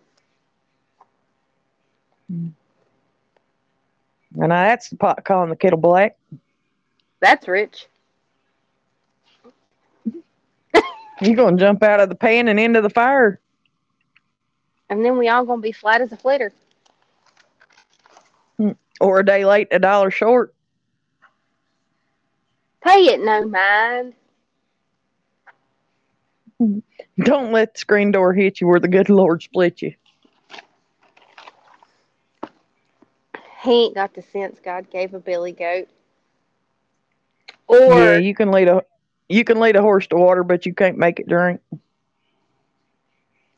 Hmm. 2.30 2.48
And 4.40 4.50
now 4.50 4.64
that's 4.64 4.90
the 4.90 4.96
pot 4.96 5.26
calling 5.26 5.50
the 5.50 5.56
kettle 5.56 5.80
black. 5.80 6.18
That's 7.20 7.48
rich. 7.48 7.88
You're 11.20 11.36
gonna 11.36 11.58
jump 11.58 11.84
out 11.84 12.00
of 12.00 12.10
the 12.10 12.16
pan 12.16 12.48
and 12.48 12.60
into 12.60 12.82
the 12.82 12.90
fire. 12.90 13.40
And 14.90 15.04
then 15.04 15.18
we 15.18 15.28
all 15.28 15.44
gonna 15.44 15.62
be 15.62 15.72
flat 15.72 16.02
as 16.02 16.12
a 16.12 16.18
flitter. 16.18 16.54
Hmm. 18.58 18.72
Or 19.02 19.20
a 19.20 19.26
day 19.26 19.44
late, 19.46 19.68
a 19.72 19.80
dollar 19.80 20.12
short. 20.12 20.54
Pay 22.82 23.08
it 23.08 23.20
no 23.20 23.46
mind. 23.46 24.14
Hmm. 26.60 26.80
Don't 27.20 27.52
let 27.52 27.74
the 27.74 27.80
screen 27.80 28.12
door 28.12 28.34
hit 28.34 28.62
you 28.62 28.68
where 28.68 28.80
the 28.80 28.88
good 28.88 29.10
Lord 29.10 29.42
split 29.42 29.82
you. 29.82 29.94
He 33.64 33.86
ain't 33.86 33.96
got 33.96 34.14
the 34.14 34.22
sense 34.22 34.60
God 34.64 34.90
gave 34.92 35.14
a 35.14 35.20
billy 35.20 35.52
goat. 35.52 35.90
Or 37.68 37.78
yeah, 37.94 38.18
you 38.18 38.36
can 38.36 38.52
lead 38.52 38.68
a 38.68 38.84
you 39.30 39.44
can 39.44 39.60
lead 39.60 39.76
a 39.76 39.82
horse 39.82 40.08
to 40.08 40.16
water, 40.16 40.44
but 40.44 40.66
you 40.66 40.74
can't 40.74 40.98
make 40.98 41.20
it 41.20 41.28
drink. 41.28 41.60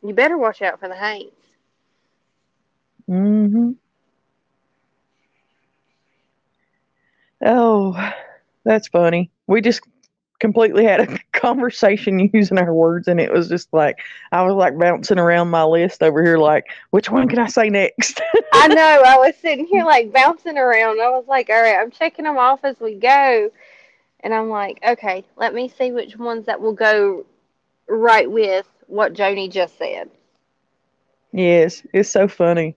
you 0.03 0.13
better 0.13 0.37
watch 0.37 0.61
out 0.61 0.79
for 0.79 0.87
the 0.87 0.95
haints. 0.95 1.35
Mm-hmm. 3.09 3.71
Oh, 7.45 8.11
that's 8.63 8.87
funny. 8.87 9.31
We 9.47 9.61
just 9.61 9.81
completely 10.39 10.85
had 10.85 11.01
a 11.01 11.19
conversation 11.39 12.19
using 12.33 12.57
our 12.57 12.73
words, 12.73 13.07
and 13.07 13.19
it 13.19 13.31
was 13.31 13.47
just 13.47 13.71
like 13.73 13.99
I 14.31 14.43
was 14.43 14.53
like 14.55 14.77
bouncing 14.77 15.19
around 15.19 15.49
my 15.49 15.63
list 15.63 16.03
over 16.03 16.23
here, 16.23 16.37
like 16.37 16.65
which 16.91 17.09
one 17.09 17.27
can 17.27 17.39
I 17.39 17.47
say 17.47 17.69
next? 17.69 18.21
I 18.53 18.67
know. 18.67 19.03
I 19.05 19.17
was 19.17 19.35
sitting 19.37 19.65
here 19.65 19.85
like 19.85 20.11
bouncing 20.11 20.57
around. 20.57 21.01
I 21.01 21.09
was 21.09 21.25
like, 21.27 21.49
all 21.49 21.61
right, 21.61 21.77
I'm 21.77 21.91
checking 21.91 22.25
them 22.25 22.37
off 22.37 22.63
as 22.63 22.79
we 22.79 22.95
go. 22.95 23.49
And 24.21 24.33
I'm 24.33 24.49
like, 24.49 24.79
okay, 24.85 25.23
let 25.37 25.53
me 25.53 25.69
see 25.69 25.91
which 25.91 26.17
ones 26.17 26.45
that 26.47 26.59
will 26.59 26.73
go 26.73 27.25
right 27.87 28.29
with 28.29 28.67
what 28.87 29.13
Joni 29.13 29.49
just 29.49 29.77
said. 29.77 30.09
yes, 31.31 31.83
it's 31.93 32.09
so 32.09 32.27
funny. 32.27 32.75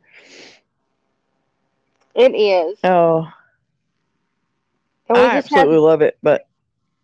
It 2.14 2.34
is. 2.34 2.78
Oh, 2.84 3.26
I 5.08 5.14
just 5.14 5.48
have- 5.48 5.58
absolutely 5.58 5.78
love 5.78 6.02
it. 6.02 6.18
But 6.22 6.46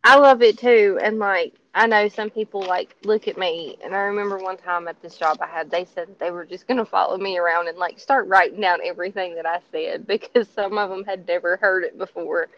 I 0.08 0.16
love 0.16 0.42
it 0.42 0.58
too. 0.58 0.98
And 1.02 1.18
like, 1.18 1.54
I 1.74 1.86
know 1.86 2.08
some 2.08 2.30
people 2.30 2.62
like 2.62 2.96
look 3.04 3.28
at 3.28 3.38
me, 3.38 3.76
and 3.84 3.94
I 3.94 4.00
remember 4.00 4.38
one 4.38 4.56
time 4.56 4.88
at 4.88 5.00
this 5.02 5.16
job 5.18 5.38
I 5.42 5.46
had, 5.46 5.70
they 5.70 5.84
said 5.84 6.08
they 6.18 6.30
were 6.30 6.46
just 6.46 6.66
gonna 6.66 6.86
follow 6.86 7.18
me 7.18 7.38
around 7.38 7.68
and 7.68 7.78
like 7.78 8.00
start 8.00 8.26
writing 8.28 8.60
down 8.60 8.80
everything 8.84 9.34
that 9.36 9.46
I 9.46 9.60
said 9.70 10.06
because 10.08 10.48
some 10.48 10.78
of 10.78 10.90
them 10.90 11.04
had 11.04 11.28
never 11.28 11.58
heard 11.58 11.84
it 11.84 11.98
before, 11.98 12.48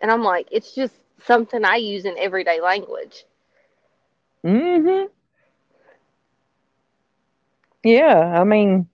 and 0.00 0.10
I'm 0.12 0.22
like, 0.22 0.48
it's 0.52 0.74
just 0.74 0.94
something 1.24 1.64
I 1.64 1.76
use 1.76 2.04
in 2.04 2.16
everyday 2.18 2.60
language. 2.60 3.24
hmm 4.44 5.08
Yeah, 7.84 8.40
I 8.40 8.44
mean, 8.44 8.88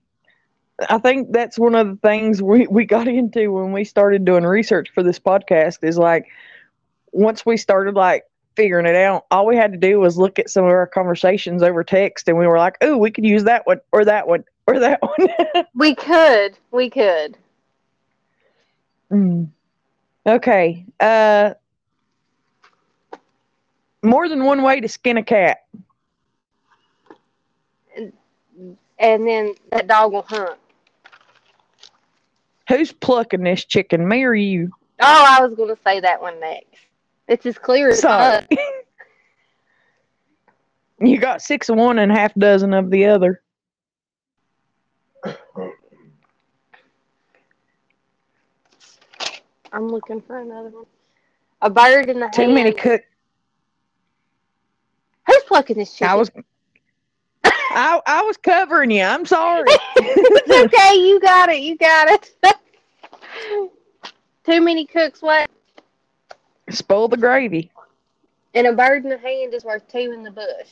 I 0.89 0.99
think 0.99 1.31
that's 1.31 1.59
one 1.59 1.75
of 1.75 1.87
the 1.87 1.97
things 1.97 2.41
we, 2.41 2.67
we 2.67 2.85
got 2.85 3.07
into 3.09 3.51
when 3.51 3.73
we 3.73 3.85
started 3.85 4.25
doing 4.25 4.45
research 4.45 4.89
for 4.93 5.03
this 5.03 5.19
podcast 5.19 5.79
is 5.83 5.97
like 5.97 6.27
once 7.15 7.45
we 7.45 7.55
started 7.55 7.95
like 7.95 8.25
figuring 8.55 8.85
it 8.85 8.95
out, 8.95 9.25
all 9.31 9.45
we 9.45 9.55
had 9.55 9.71
to 9.71 9.77
do 9.77 9.99
was 9.99 10.17
look 10.17 10.37
at 10.37 10.49
some 10.49 10.65
of 10.65 10.69
our 10.69 10.85
conversations 10.85 11.63
over 11.63 11.83
text 11.83 12.27
and 12.27 12.37
we 12.37 12.45
were 12.45 12.57
like, 12.57 12.77
oh, 12.81 12.97
we 12.97 13.09
could 13.09 13.25
use 13.25 13.45
that 13.45 13.65
one 13.65 13.79
or 13.91 14.03
that 14.05 14.27
one 14.27 14.43
or 14.67 14.79
that 14.79 15.01
one. 15.01 15.65
We 15.73 15.95
could, 15.95 16.57
we 16.71 16.89
could. 16.89 17.37
Mm. 19.11 19.49
Okay. 20.25 20.85
Uh 20.99 21.53
more 24.03 24.27
than 24.29 24.43
one 24.43 24.61
way 24.61 24.81
to 24.81 24.87
skin 24.87 25.17
a 25.17 25.23
cat. 25.23 25.63
And 28.97 29.27
then 29.27 29.53
that 29.71 29.87
dog 29.87 30.13
will 30.13 30.21
hunt. 30.21 30.57
Who's 32.69 32.91
plucking 32.91 33.43
this 33.43 33.65
chicken? 33.65 34.07
Me 34.07 34.23
or 34.23 34.33
you? 34.33 34.71
Oh, 34.99 35.25
I 35.27 35.45
was 35.45 35.55
gonna 35.55 35.77
say 35.83 35.99
that 35.99 36.21
one 36.21 36.39
next. 36.39 36.84
It's 37.27 37.45
as 37.45 37.57
clear 37.57 37.89
as 37.89 38.01
Sorry. 38.01 38.45
you 40.99 41.17
got 41.17 41.41
six 41.41 41.69
of 41.69 41.77
one 41.77 41.99
and 41.99 42.11
half 42.11 42.33
dozen 42.35 42.73
of 42.73 42.91
the 42.91 43.05
other. 43.05 43.41
I'm 49.73 49.89
looking 49.89 50.21
for 50.21 50.39
another 50.39 50.69
one. 50.69 50.85
A 51.61 51.69
bird 51.69 52.09
in 52.09 52.19
the 52.19 52.27
Too 52.27 52.43
hand. 52.43 52.55
many 52.55 52.71
cook. 52.71 53.01
Who's 55.27 55.43
plucking 55.47 55.77
this 55.77 55.93
chicken? 55.93 56.07
I 56.07 56.15
was. 56.15 56.31
I, 57.43 57.99
I 58.05 58.21
was 58.21 58.37
covering 58.37 58.91
you. 58.91 59.03
I'm 59.03 59.25
sorry. 59.25 59.65
it's 59.97 60.73
okay. 60.73 60.95
You 60.95 61.19
got 61.19 61.49
it. 61.49 61.61
You 61.61 61.77
got 61.77 62.07
it. 62.09 62.35
Too 64.45 64.61
many 64.61 64.85
cooks 64.85 65.21
what? 65.21 65.44
Spoil 66.69 67.07
the 67.07 67.17
gravy. 67.17 67.71
And 68.53 68.67
a 68.67 68.73
bird 68.73 69.03
in 69.03 69.09
the 69.09 69.17
hand 69.17 69.53
is 69.53 69.63
worth 69.63 69.87
two 69.87 70.11
in 70.13 70.23
the 70.23 70.31
bush. 70.31 70.69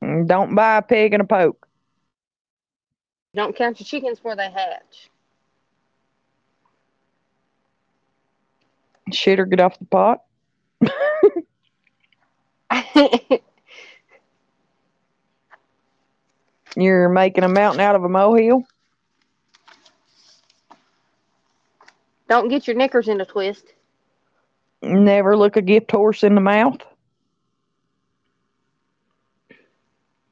And 0.00 0.28
Don't 0.28 0.54
buy 0.54 0.76
a 0.76 0.82
pig 0.82 1.14
and 1.14 1.22
a 1.22 1.26
poke. 1.26 1.66
Don't 3.34 3.56
count 3.56 3.80
your 3.80 3.86
chickens 3.86 4.18
before 4.18 4.36
they 4.36 4.50
hatch. 4.50 5.10
Shit 9.12 9.38
or 9.38 9.46
get 9.46 9.60
off 9.60 9.78
the 9.78 9.84
pot. 9.84 10.22
You're 16.76 17.08
making 17.08 17.44
a 17.44 17.48
mountain 17.48 17.80
out 17.80 17.94
of 17.94 18.04
a 18.04 18.08
molehill. 18.08 18.64
Don't 22.28 22.48
get 22.48 22.66
your 22.66 22.76
knickers 22.76 23.08
in 23.08 23.20
a 23.20 23.24
twist. 23.24 23.72
Never 24.82 25.36
look 25.36 25.56
a 25.56 25.62
gift 25.62 25.90
horse 25.90 26.22
in 26.22 26.34
the 26.34 26.40
mouth. 26.40 26.80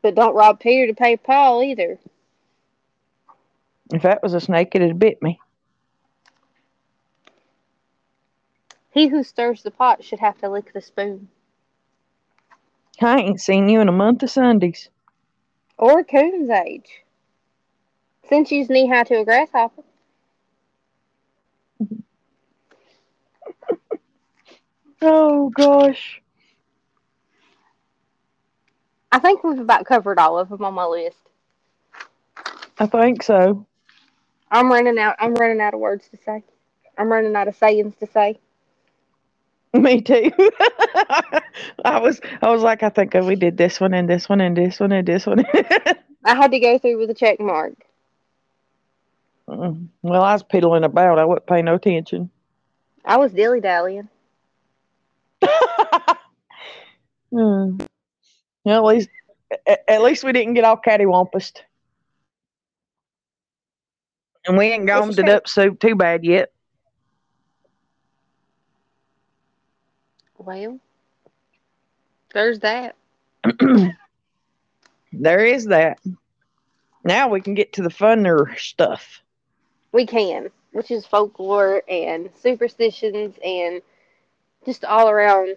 But 0.03 0.15
don't 0.15 0.35
rob 0.35 0.61
Peter 0.61 0.87
to 0.87 0.95
pay 0.95 1.17
Paul 1.17 1.63
either. 1.63 1.99
If 3.93 4.03
that 4.03 4.23
was 4.23 4.35
a 4.35 4.41
snake, 4.41 4.75
it'd 4.75 4.89
have 4.89 4.99
bit 4.99 5.23
me. 5.23 5.39
He 8.93 9.09
who 9.09 9.25
stirs 9.25 9.63
the 9.63 9.71
pot 9.71 10.05
should 10.05 10.21
have 10.21 10.39
to 10.39 10.49
lick 10.49 10.73
the 10.73 10.81
spoon. 10.81 11.29
I 13.01 13.19
ain't 13.19 13.41
seen 13.41 13.69
you 13.69 13.81
in 13.81 13.89
a 13.89 13.93
month 13.93 14.23
of 14.23 14.31
Sundays. 14.31 14.89
Or 15.79 16.05
Coon's 16.05 16.51
age. 16.51 17.03
Since 18.29 18.53
you's 18.53 18.71
knee 18.71 18.87
high 18.89 19.05
to 19.05 19.21
a 19.21 19.25
grasshopper. 19.25 19.83
Oh 25.07 25.51
gosh. 25.51 26.23
I 29.13 29.19
think 29.19 29.45
we've 29.45 29.59
about 29.59 29.85
covered 29.85 30.19
all 30.19 30.39
of 30.39 30.49
them 30.49 30.65
on 30.65 30.73
my 30.73 30.87
list. 30.87 31.19
I 32.79 32.87
think 32.87 33.23
so. 33.23 33.67
I'm 34.51 34.71
running 34.73 34.99
out. 34.99 35.17
I'm 35.19 35.35
running 35.35 35.61
out 35.61 35.75
of 35.75 35.81
words 35.81 36.09
to 36.09 36.17
say. 36.25 36.43
I'm 36.97 37.13
running 37.13 37.37
out 37.37 37.49
of 37.49 37.57
sayings 37.57 37.95
to 37.97 38.07
say. 38.07 38.39
Me 39.75 40.01
too. 40.01 40.31
I 41.85 41.99
was 42.01 42.21
I 42.41 42.51
was 42.51 42.63
like, 42.63 42.83
I 42.83 42.89
think 42.89 43.15
we 43.15 43.35
did 43.35 43.57
this 43.57 43.81
one 43.81 43.93
and 43.93 44.09
this 44.09 44.29
one 44.29 44.41
and 44.41 44.57
this 44.57 44.81
one 44.81 44.93
and 44.93 45.07
this 45.07 45.27
one. 45.27 45.45
I 46.25 46.35
had 46.35 46.53
to 46.53 46.61
go 46.61 46.79
through 46.79 46.99
with 46.99 47.11
a 47.11 47.15
check 47.15 47.41
mark. 47.41 47.75
Mm. 49.49 49.89
well, 50.03 50.23
I 50.23 50.33
was 50.33 50.43
piddling 50.43 50.85
about. 50.85 51.19
I 51.19 51.25
wasn't 51.25 51.47
paying 51.47 51.67
no 51.67 51.75
attention. 51.75 52.31
I 53.05 53.19
was 53.19 53.33
dilly 53.33 53.61
dallying. 53.61 54.09
Hmm. 57.35 57.79
Well, 58.65 58.89
at 58.89 58.95
least 58.95 59.09
at, 59.67 59.81
at 59.89 60.03
least 60.03 60.23
we 60.23 60.31
didn't 60.31 60.55
get 60.55 60.65
all 60.65 60.77
cattywampused. 60.77 61.57
And 64.47 64.57
we 64.57 64.67
ain't 64.67 64.87
gone 64.87 65.11
to 65.11 65.35
up 65.35 65.49
soup 65.49 65.81
too 65.81 65.97
bad 65.97 66.25
yet. 66.25 66.53
Well, 70.39 70.79
there's 72.33 72.61
that. 72.61 72.95
there 75.13 75.45
is 75.45 75.65
that. 75.67 75.99
Now 77.03 77.29
we 77.29 77.41
can 77.41 77.55
get 77.55 77.73
to 77.75 77.83
the 77.83 77.89
funner 77.89 78.57
stuff. 78.59 79.23
We 79.95 80.07
can, 80.07 80.51
which 80.73 80.91
is 80.91 81.07
folklore 81.07 81.81
and 81.89 82.29
superstitions 82.43 83.37
and 83.45 83.81
just 84.67 84.85
all 84.85 85.09
around 85.09 85.57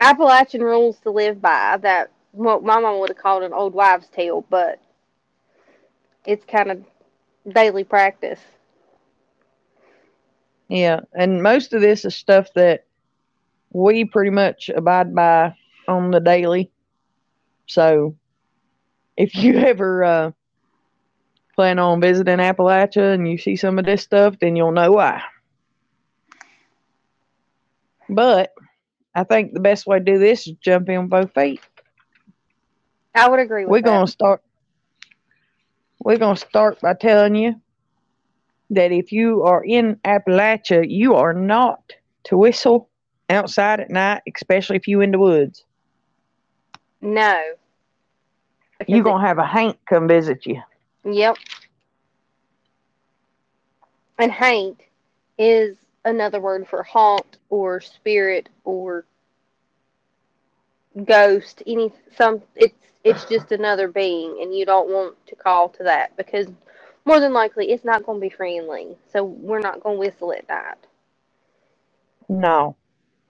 Appalachian 0.00 0.62
rules 0.62 0.98
to 1.00 1.10
live 1.10 1.40
by. 1.40 1.78
That 1.80 2.10
what 2.32 2.62
my 2.62 2.78
mom 2.78 3.00
would 3.00 3.08
have 3.08 3.16
called 3.16 3.42
an 3.42 3.54
old 3.54 3.72
wives' 3.72 4.06
tale, 4.08 4.44
but 4.50 4.78
it's 6.26 6.44
kind 6.44 6.70
of 6.72 6.84
daily 7.54 7.84
practice. 7.84 8.40
Yeah, 10.68 11.00
and 11.14 11.42
most 11.42 11.72
of 11.72 11.80
this 11.80 12.04
is 12.04 12.14
stuff 12.14 12.52
that 12.56 12.84
we 13.72 14.04
pretty 14.04 14.30
much 14.30 14.68
abide 14.68 15.14
by 15.14 15.54
on 15.88 16.10
the 16.10 16.20
daily. 16.20 16.70
So 17.66 18.14
if 19.16 19.34
you 19.34 19.56
ever 19.58 20.04
uh, 20.04 20.30
plan 21.54 21.78
on 21.78 22.00
visiting 22.00 22.38
Appalachia 22.38 23.14
and 23.14 23.28
you 23.28 23.38
see 23.38 23.56
some 23.56 23.78
of 23.78 23.84
this 23.84 24.02
stuff, 24.02 24.36
then 24.40 24.56
you'll 24.56 24.72
know 24.72 24.92
why. 24.92 25.22
But 28.08 28.52
I 29.14 29.24
think 29.24 29.52
the 29.52 29.60
best 29.60 29.86
way 29.86 29.98
to 29.98 30.04
do 30.04 30.18
this 30.18 30.46
is 30.46 30.54
jump 30.60 30.88
in 30.88 31.02
with 31.02 31.10
both 31.10 31.34
feet. 31.34 31.60
I 33.14 33.28
would 33.28 33.40
agree 33.40 33.64
with 33.64 33.70
We're 33.70 33.80
that. 33.82 33.84
gonna 33.84 34.06
start. 34.06 34.42
We're 36.00 36.18
gonna 36.18 36.36
start 36.36 36.80
by 36.80 36.94
telling 36.94 37.34
you 37.34 37.60
that 38.70 38.92
if 38.92 39.12
you 39.12 39.42
are 39.42 39.62
in 39.64 39.96
Appalachia, 40.04 40.84
you 40.88 41.14
are 41.14 41.32
not 41.32 41.92
to 42.24 42.36
whistle 42.36 42.88
outside 43.30 43.80
at 43.80 43.90
night, 43.90 44.22
especially 44.34 44.76
if 44.76 44.88
you 44.88 45.00
in 45.00 45.10
the 45.12 45.18
woods. 45.18 45.64
No. 47.00 47.40
You're 48.86 49.04
gonna 49.04 49.26
have 49.26 49.38
a 49.38 49.46
haint 49.46 49.78
come 49.88 50.08
visit 50.08 50.46
you. 50.46 50.60
Yep. 51.04 51.36
And 54.18 54.30
haint 54.30 54.80
is 55.38 55.76
another 56.04 56.40
word 56.40 56.68
for 56.68 56.82
haunt 56.82 57.38
or 57.48 57.80
spirit 57.80 58.48
or 58.64 59.04
ghost. 61.04 61.62
Any 61.66 61.92
some 62.16 62.42
it's 62.54 62.74
it's 63.02 63.24
just 63.26 63.52
another 63.52 63.88
being, 63.88 64.38
and 64.40 64.54
you 64.54 64.64
don't 64.64 64.88
want 64.88 65.14
to 65.26 65.36
call 65.36 65.68
to 65.70 65.82
that 65.84 66.16
because 66.16 66.46
more 67.04 67.20
than 67.20 67.32
likely 67.32 67.70
it's 67.70 67.84
not 67.84 68.06
going 68.06 68.20
to 68.20 68.26
be 68.26 68.34
friendly. 68.34 68.96
So 69.12 69.24
we're 69.24 69.60
not 69.60 69.82
going 69.82 69.96
to 69.96 70.00
whistle 70.00 70.32
at 70.32 70.48
night. 70.48 70.78
No. 72.28 72.76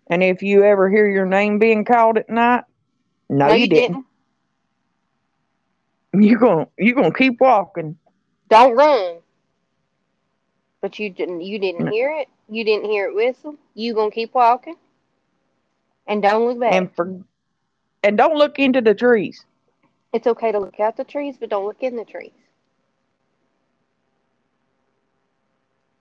And 0.09 0.23
if 0.23 0.43
you 0.43 0.63
ever 0.63 0.91
hear 0.91 1.09
your 1.09 1.27
name 1.27 1.59
being 1.59 1.85
called 1.85 2.19
at 2.19 2.29
night, 2.29 2.65
no, 3.29 3.53
you, 3.53 3.67
didn't. 3.67 4.05
You're 6.15 6.39
gonna 6.39 6.69
you're 6.79 6.95
gonna 6.95 7.13
keep 7.13 7.41
walking. 7.41 7.99
Don't 8.49 8.77
run. 8.77 9.17
But 10.81 10.99
you 10.99 11.11
didn't. 11.11 11.41
You 11.41 11.59
didn't 11.59 11.89
hear 11.89 12.13
it. 12.13 12.29
You 12.49 12.65
didn't 12.65 12.91
hear 12.91 13.09
it 13.09 13.15
whistle. 13.15 13.57
You 13.75 13.95
gonna 13.95 14.11
keep 14.11 14.35
walking? 14.35 14.77
And 16.07 16.23
don't 16.23 16.47
look 16.47 16.61
back. 16.61 16.75
and 16.75 16.95
for 16.95 17.21
and 18.03 18.19
don't 18.19 18.37
look 18.37 18.59
into 18.59 18.83
the 18.83 18.95
trees. 18.95 19.45
it's 20.13 20.27
okay 20.27 20.53
to 20.53 20.59
look 20.59 20.79
out 20.79 20.97
the 20.97 21.05
trees, 21.05 21.37
but 21.41 21.49
don't 21.49 21.65
look 21.65 21.83
in 21.83 21.97
the 21.97 22.05
trees. 22.05 22.33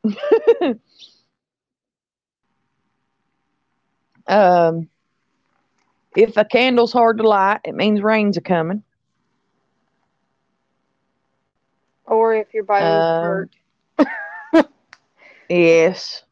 um, 4.27 4.89
if 6.17 6.35
a 6.35 6.43
candle's 6.43 6.91
hard 6.91 7.17
to 7.19 7.27
light, 7.27 7.61
it 7.63 7.73
means 7.73 8.01
rain's 8.01 8.35
a 8.35 8.41
coming. 8.41 8.83
Or 12.13 12.35
if 12.35 12.53
your 12.53 12.63
bones 12.63 12.79
Um, 12.83 13.49
hurt. 13.97 14.69
Yes. 15.49 16.23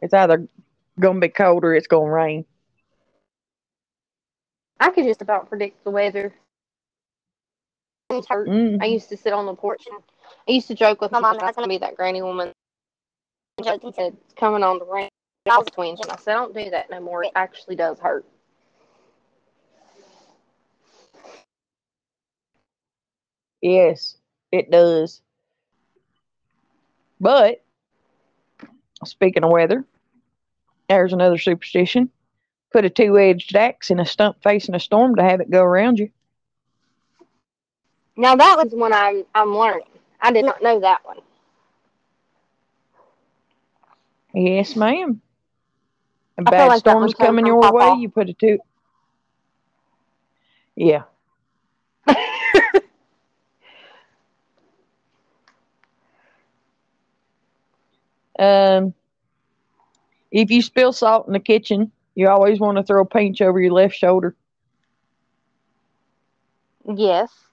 It's 0.00 0.12
either 0.12 0.46
gonna 1.00 1.20
be 1.20 1.28
cold 1.28 1.64
or 1.64 1.74
it's 1.74 1.86
gonna 1.86 2.10
rain. 2.10 2.44
I 4.78 4.90
could 4.90 5.04
just 5.04 5.22
about 5.22 5.48
predict 5.48 5.82
the 5.84 5.90
weather. 5.90 6.34
Mm. 8.12 8.82
I 8.82 8.86
used 8.86 9.08
to 9.08 9.16
sit 9.16 9.32
on 9.32 9.46
the 9.46 9.54
porch 9.54 9.86
I 10.46 10.52
used 10.52 10.68
to 10.68 10.74
joke 10.74 11.00
with 11.00 11.10
my 11.10 11.20
mom 11.20 11.36
that 11.36 11.42
I 11.42 11.46
was 11.46 11.56
going 11.56 11.68
to 11.68 11.74
be 11.74 11.78
that 11.78 11.96
granny 11.96 12.20
woman. 12.22 12.52
She 13.58 13.64
said, 13.64 13.80
it's 13.82 14.34
coming 14.34 14.62
on 14.62 14.78
the 14.78 14.84
rain. 14.84 15.08
I 15.46 15.58
was 15.58 15.66
twins, 15.72 16.00
and 16.00 16.10
I 16.10 16.16
said, 16.16 16.34
don't 16.34 16.54
do 16.54 16.70
that 16.70 16.90
no 16.90 17.00
more. 17.00 17.24
It 17.24 17.32
actually 17.34 17.76
does 17.76 17.98
hurt. 17.98 18.26
Yes, 23.64 24.18
it 24.52 24.70
does. 24.70 25.22
But 27.18 27.64
speaking 29.06 29.42
of 29.42 29.50
weather, 29.50 29.86
there's 30.90 31.14
another 31.14 31.38
superstition. 31.38 32.10
Put 32.72 32.84
a 32.84 32.90
two-edged 32.90 33.56
axe 33.56 33.90
in 33.90 34.00
a 34.00 34.04
stump 34.04 34.42
facing 34.42 34.74
a 34.74 34.80
storm 34.80 35.16
to 35.16 35.22
have 35.22 35.40
it 35.40 35.50
go 35.50 35.62
around 35.62 35.98
you. 35.98 36.10
Now 38.18 38.36
that 38.36 38.58
was 38.62 38.74
one 38.74 38.92
I'm 38.92 39.24
I'm 39.34 39.56
learning. 39.56 39.86
I 40.20 40.30
did 40.30 40.44
not 40.44 40.62
know 40.62 40.80
that 40.80 41.02
one. 41.06 41.20
Yes, 44.34 44.76
ma'am. 44.76 45.22
A 46.36 46.42
bad 46.42 46.68
like 46.68 46.80
storm's 46.80 47.14
coming 47.14 47.46
your 47.46 47.72
way, 47.72 47.94
you 47.94 48.10
put 48.10 48.28
a 48.28 48.34
two. 48.34 48.58
Yeah. 50.76 51.04
Um, 58.38 58.94
if 60.30 60.50
you 60.50 60.62
spill 60.62 60.92
salt 60.92 61.26
in 61.26 61.32
the 61.32 61.40
kitchen, 61.40 61.90
you 62.14 62.28
always 62.28 62.60
want 62.60 62.76
to 62.78 62.82
throw 62.82 63.02
a 63.02 63.06
pinch 63.06 63.40
over 63.40 63.60
your 63.60 63.72
left 63.72 63.94
shoulder. 63.94 64.36
yes. 66.94 67.50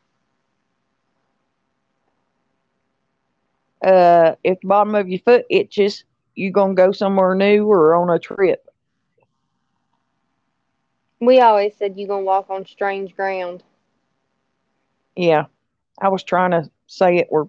Uh, 3.83 4.35
if 4.43 4.59
the 4.61 4.67
bottom 4.67 4.95
of 4.95 5.07
your 5.09 5.19
foot 5.19 5.45
itches, 5.49 6.03
you're 6.35 6.51
gonna 6.51 6.73
go 6.73 6.91
somewhere 6.91 7.35
new 7.35 7.65
or 7.67 7.95
on 7.95 8.09
a 8.09 8.19
trip. 8.19 8.65
We 11.19 11.39
always 11.39 11.75
said 11.75 11.97
you're 11.97 12.07
gonna 12.07 12.23
walk 12.23 12.49
on 12.49 12.65
strange 12.65 13.15
ground. 13.15 13.63
Yeah, 15.15 15.45
I 16.01 16.09
was 16.09 16.23
trying 16.23 16.51
to 16.51 16.69
say 16.87 17.17
it 17.17 17.27
where 17.29 17.45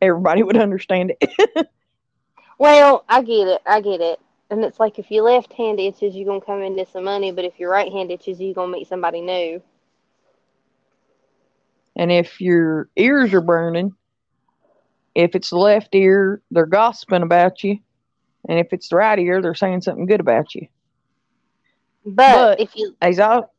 everybody 0.00 0.42
would 0.42 0.56
understand 0.58 1.12
it. 1.20 1.68
Well, 2.60 3.06
I 3.08 3.22
get 3.22 3.48
it. 3.48 3.62
I 3.64 3.80
get 3.80 4.02
it. 4.02 4.20
And 4.50 4.62
it's 4.62 4.78
like 4.78 4.98
if 4.98 5.10
your 5.10 5.24
left 5.24 5.50
hand 5.54 5.80
itches, 5.80 6.14
you're 6.14 6.26
gonna 6.26 6.42
come 6.42 6.60
into 6.60 6.84
some 6.84 7.04
money, 7.04 7.32
but 7.32 7.46
if 7.46 7.58
you're 7.58 7.70
right 7.70 7.90
hand 7.90 8.10
itches, 8.10 8.38
you're 8.38 8.52
gonna 8.52 8.70
meet 8.70 8.86
somebody 8.86 9.22
new. 9.22 9.62
and 11.96 12.12
if 12.12 12.40
your 12.40 12.88
ears 12.96 13.32
are 13.34 13.40
burning, 13.40 13.94
if 15.14 15.34
it's 15.34 15.50
the 15.50 15.56
left 15.58 15.94
ear, 15.94 16.42
they're 16.50 16.66
gossiping 16.66 17.22
about 17.22 17.64
you, 17.64 17.78
and 18.48 18.58
if 18.58 18.72
it's 18.72 18.88
the 18.90 18.96
right 18.96 19.18
ear, 19.18 19.40
they're 19.40 19.54
saying 19.54 19.80
something 19.80 20.06
good 20.06 20.20
about 20.20 20.54
you. 20.54 20.68
But, 22.04 22.14
But- 22.34 22.60
if 22.60 22.76
you 22.76 22.94
Is 23.02 23.18
all? 23.20 23.52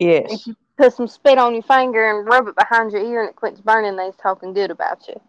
Yes. 0.00 0.32
if 0.32 0.46
you 0.48 0.56
put 0.76 0.94
some 0.94 1.06
spit 1.06 1.38
on 1.38 1.54
your 1.54 1.62
finger 1.62 2.10
and 2.10 2.26
rub 2.26 2.48
it 2.48 2.56
behind 2.56 2.90
your 2.92 3.02
ear 3.02 3.20
and 3.20 3.30
it 3.30 3.36
quits 3.36 3.60
burning, 3.60 3.96
they's 3.96 4.16
talking 4.16 4.52
good 4.52 4.70
about 4.72 5.06
you. 5.08 5.20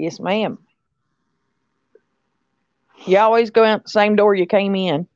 Yes, 0.00 0.18
ma'am. 0.20 0.58
You 3.06 3.18
always 3.18 3.50
go 3.50 3.64
out 3.64 3.84
the 3.84 3.90
same 3.90 4.16
door 4.16 4.34
you 4.34 4.46
came 4.46 4.74
in. 4.74 5.06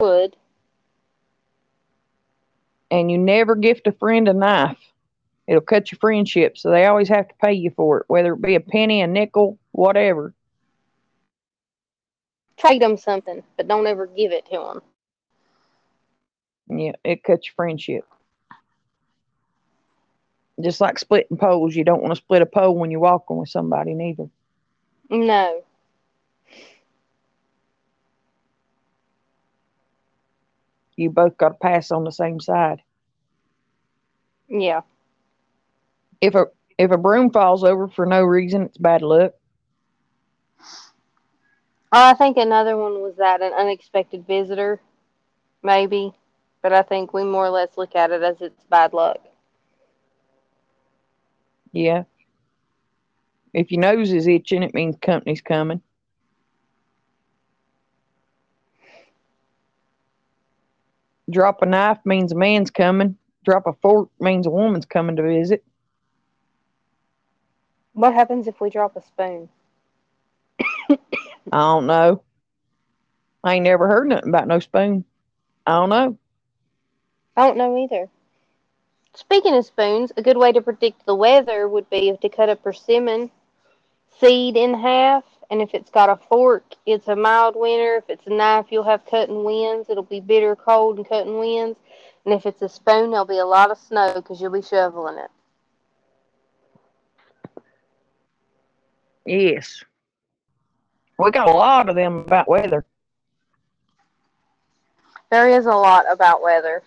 Would. 0.00 0.36
and 2.90 3.10
you 3.10 3.18
never 3.18 3.54
gift 3.54 3.86
a 3.86 3.92
friend 3.92 4.28
a 4.28 4.32
knife. 4.32 4.78
It'll 5.46 5.60
cut 5.60 5.90
your 5.90 5.98
friendship, 5.98 6.58
so 6.58 6.70
they 6.70 6.86
always 6.86 7.08
have 7.08 7.28
to 7.28 7.34
pay 7.42 7.54
you 7.54 7.70
for 7.70 8.00
it, 8.00 8.04
whether 8.08 8.34
it 8.34 8.42
be 8.42 8.54
a 8.54 8.60
penny, 8.60 9.00
a 9.00 9.06
nickel, 9.06 9.58
whatever. 9.72 10.34
Trade 12.58 12.82
them 12.82 12.96
something, 12.96 13.42
but 13.56 13.68
don't 13.68 13.86
ever 13.86 14.06
give 14.06 14.32
it 14.32 14.46
to 14.46 14.80
them. 16.68 16.78
Yeah, 16.78 16.92
it 17.04 17.22
cuts 17.22 17.46
your 17.46 17.54
friendship. 17.54 18.04
Just 20.60 20.80
like 20.80 20.98
splitting 20.98 21.36
poles, 21.36 21.76
you 21.76 21.84
don't 21.84 22.02
want 22.02 22.12
to 22.12 22.20
split 22.20 22.42
a 22.42 22.46
pole 22.46 22.74
when 22.74 22.90
you're 22.90 23.00
walking 23.00 23.36
with 23.36 23.48
somebody, 23.48 23.94
neither. 23.94 24.28
No. 25.08 25.62
You 30.96 31.10
both 31.10 31.38
got 31.38 31.50
to 31.50 31.54
pass 31.54 31.92
on 31.92 32.02
the 32.02 32.10
same 32.10 32.40
side. 32.40 32.82
Yeah. 34.48 34.80
If 36.20 36.34
a 36.34 36.46
if 36.76 36.90
a 36.90 36.98
broom 36.98 37.30
falls 37.30 37.62
over 37.62 37.86
for 37.86 38.04
no 38.04 38.22
reason, 38.22 38.62
it's 38.62 38.78
bad 38.78 39.02
luck. 39.02 39.34
Oh, 41.90 42.10
I 42.10 42.14
think 42.14 42.36
another 42.36 42.76
one 42.76 43.00
was 43.00 43.14
that 43.16 43.40
an 43.40 43.52
unexpected 43.52 44.26
visitor, 44.26 44.80
maybe. 45.62 46.12
But 46.62 46.72
I 46.72 46.82
think 46.82 47.14
we 47.14 47.22
more 47.24 47.46
or 47.46 47.50
less 47.50 47.76
look 47.76 47.94
at 47.94 48.10
it 48.10 48.22
as 48.22 48.40
it's 48.40 48.64
bad 48.64 48.92
luck. 48.92 49.18
Yeah. 51.72 52.04
If 53.52 53.70
your 53.70 53.80
nose 53.80 54.12
is 54.12 54.26
itching, 54.26 54.62
it 54.62 54.74
means 54.74 54.96
company's 55.00 55.40
coming. 55.40 55.80
Drop 61.30 61.60
a 61.62 61.66
knife 61.66 61.98
means 62.04 62.32
a 62.32 62.34
man's 62.34 62.70
coming. 62.70 63.16
Drop 63.44 63.66
a 63.66 63.72
fork 63.74 64.08
means 64.20 64.46
a 64.46 64.50
woman's 64.50 64.86
coming 64.86 65.16
to 65.16 65.22
visit. 65.22 65.64
What 67.92 68.14
happens 68.14 68.46
if 68.46 68.60
we 68.60 68.70
drop 68.70 68.96
a 68.96 69.02
spoon? 69.02 69.48
I 70.90 70.96
don't 71.50 71.86
know. 71.86 72.22
I 73.42 73.54
ain't 73.54 73.64
never 73.64 73.88
heard 73.88 74.08
nothing 74.08 74.28
about 74.28 74.48
no 74.48 74.58
spoon. 74.58 75.04
I 75.66 75.72
don't 75.72 75.90
know. 75.90 76.18
I 77.36 77.46
don't 77.46 77.58
know 77.58 77.76
either. 77.78 78.08
Speaking 79.18 79.56
of 79.56 79.66
spoons, 79.66 80.12
a 80.16 80.22
good 80.22 80.36
way 80.36 80.52
to 80.52 80.60
predict 80.60 81.04
the 81.04 81.14
weather 81.14 81.66
would 81.66 81.90
be 81.90 82.16
to 82.22 82.28
cut 82.28 82.48
a 82.48 82.54
persimmon 82.54 83.32
seed 84.20 84.56
in 84.56 84.72
half, 84.74 85.24
and 85.50 85.60
if 85.60 85.74
it's 85.74 85.90
got 85.90 86.08
a 86.08 86.14
fork, 86.28 86.62
it's 86.86 87.08
a 87.08 87.16
mild 87.16 87.56
winter. 87.56 87.96
If 87.96 88.04
it's 88.10 88.28
a 88.28 88.30
knife, 88.30 88.66
you'll 88.70 88.84
have 88.84 89.04
cutting 89.06 89.42
winds. 89.42 89.90
It'll 89.90 90.04
be 90.04 90.20
bitter 90.20 90.54
cold 90.54 90.98
and 90.98 91.08
cutting 91.08 91.36
winds. 91.36 91.76
And 92.24 92.32
if 92.32 92.46
it's 92.46 92.62
a 92.62 92.68
spoon, 92.68 93.10
there'll 93.10 93.24
be 93.24 93.38
a 93.38 93.44
lot 93.44 93.72
of 93.72 93.78
snow 93.78 94.12
because 94.14 94.40
you'll 94.40 94.52
be 94.52 94.62
shoveling 94.62 95.18
it. 95.18 95.30
Yes. 99.26 99.82
We 101.18 101.32
got 101.32 101.48
a 101.48 101.52
lot 101.52 101.88
of 101.88 101.96
them 101.96 102.18
about 102.18 102.48
weather. 102.48 102.84
There 105.32 105.48
is 105.48 105.66
a 105.66 105.74
lot 105.74 106.04
about 106.08 106.40
weather. 106.40 106.84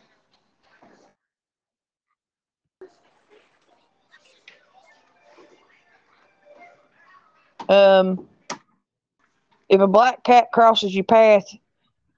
Um, 7.71 8.27
if 9.69 9.79
a 9.79 9.87
black 9.87 10.23
cat 10.25 10.47
crosses 10.51 10.93
your 10.93 11.05
path, 11.05 11.45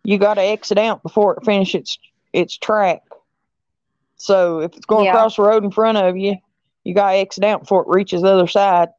you 0.04 0.18
got 0.18 0.34
to 0.34 0.42
exit 0.42 0.80
out 0.80 1.04
before 1.04 1.36
it 1.36 1.46
finishes 1.46 1.76
its 1.82 1.98
its 2.34 2.58
track. 2.58 3.04
So 4.18 4.60
if 4.62 4.76
it's 4.76 4.86
going 4.88 5.06
Yeah. 5.06 5.12
across 5.12 5.36
the 5.36 5.44
road 5.44 5.63
in 5.63 5.70
front 5.70 6.00
of 6.00 6.18
you, 6.18 6.38
you 6.84 6.96
got 6.96 7.12
to 7.12 7.18
exit 7.18 7.44
out 7.44 7.60
before 7.62 7.84
it 7.84 7.88
reaches 7.89 8.24
the 8.24 8.30
other 8.34 8.48
side. 8.48 8.89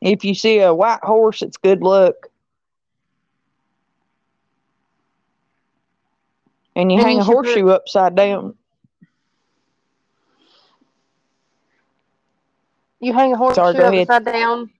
If 0.00 0.24
you 0.24 0.34
see 0.34 0.58
a 0.60 0.74
white 0.74 1.02
horse, 1.02 1.42
it's 1.42 1.56
good 1.56 1.82
luck. 1.82 2.14
And 6.76 6.92
you 6.92 6.98
And 6.98 7.06
hang 7.06 7.20
a 7.20 7.24
put- 7.24 7.34
horseshoe 7.34 7.68
upside 7.68 8.14
down. 8.14 8.54
You 13.04 13.12
hang 13.12 13.34
a 13.34 13.36
horseshoe 13.36 13.56
Sorry, 13.56 13.76
ahead. 13.76 14.08
upside 14.08 14.24
down 14.24 14.70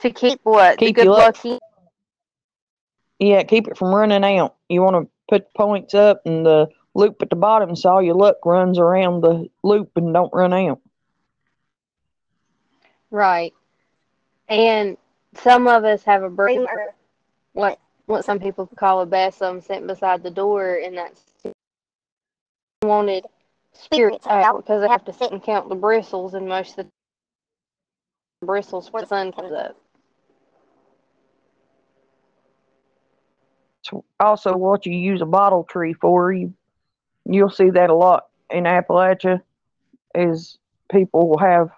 to 0.00 0.10
keep 0.10 0.40
what? 0.42 0.78
Keep 0.78 0.96
the 0.96 1.02
good 1.04 1.10
luck. 1.10 1.44
luck? 1.44 1.60
Yeah, 3.20 3.44
keep 3.44 3.68
it 3.68 3.78
from 3.78 3.94
running 3.94 4.24
out. 4.24 4.56
You 4.68 4.82
want 4.82 4.96
to 4.96 5.08
put 5.28 5.54
points 5.54 5.94
up 5.94 6.22
and 6.26 6.44
the 6.44 6.68
loop 6.94 7.22
at 7.22 7.30
the 7.30 7.36
bottom 7.36 7.76
so 7.76 7.88
all 7.90 8.02
your 8.02 8.16
luck 8.16 8.44
runs 8.44 8.80
around 8.80 9.20
the 9.20 9.46
loop 9.62 9.92
and 9.94 10.12
don't 10.12 10.34
run 10.34 10.52
out. 10.52 10.80
Right. 13.12 13.54
And 14.48 14.96
some 15.36 15.68
of 15.68 15.84
us 15.84 16.02
have 16.02 16.24
a 16.24 16.30
brain, 16.30 16.66
what 17.52 17.78
what 18.06 18.24
some 18.24 18.40
people 18.40 18.66
call 18.74 19.02
a 19.02 19.06
besom 19.06 19.60
sitting 19.60 19.86
beside 19.86 20.24
the 20.24 20.32
door, 20.32 20.80
and 20.84 20.98
that's 20.98 21.22
wanted 22.82 23.24
spirits 23.72 24.26
out 24.26 24.56
because 24.56 24.82
they 24.82 24.88
have 24.88 25.04
to 25.04 25.12
sit 25.12 25.30
and 25.30 25.40
count 25.40 25.68
the 25.68 25.76
bristles, 25.76 26.34
and 26.34 26.48
most 26.48 26.70
of 26.70 26.86
the 26.86 26.90
bristles 28.42 28.92
where 28.92 29.02
the 29.02 29.08
sun 29.08 29.32
comes 29.32 29.52
up. 29.52 29.76
It's 33.80 33.90
also 34.20 34.56
what 34.56 34.86
you 34.86 34.94
use 34.94 35.20
a 35.20 35.26
bottle 35.26 35.64
tree 35.64 35.92
for. 35.94 36.32
You 36.32 36.54
you'll 37.24 37.50
see 37.50 37.70
that 37.70 37.90
a 37.90 37.94
lot 37.94 38.26
in 38.50 38.64
Appalachia 38.64 39.40
is 40.14 40.58
people 40.90 41.28
will 41.28 41.38
have 41.38 41.70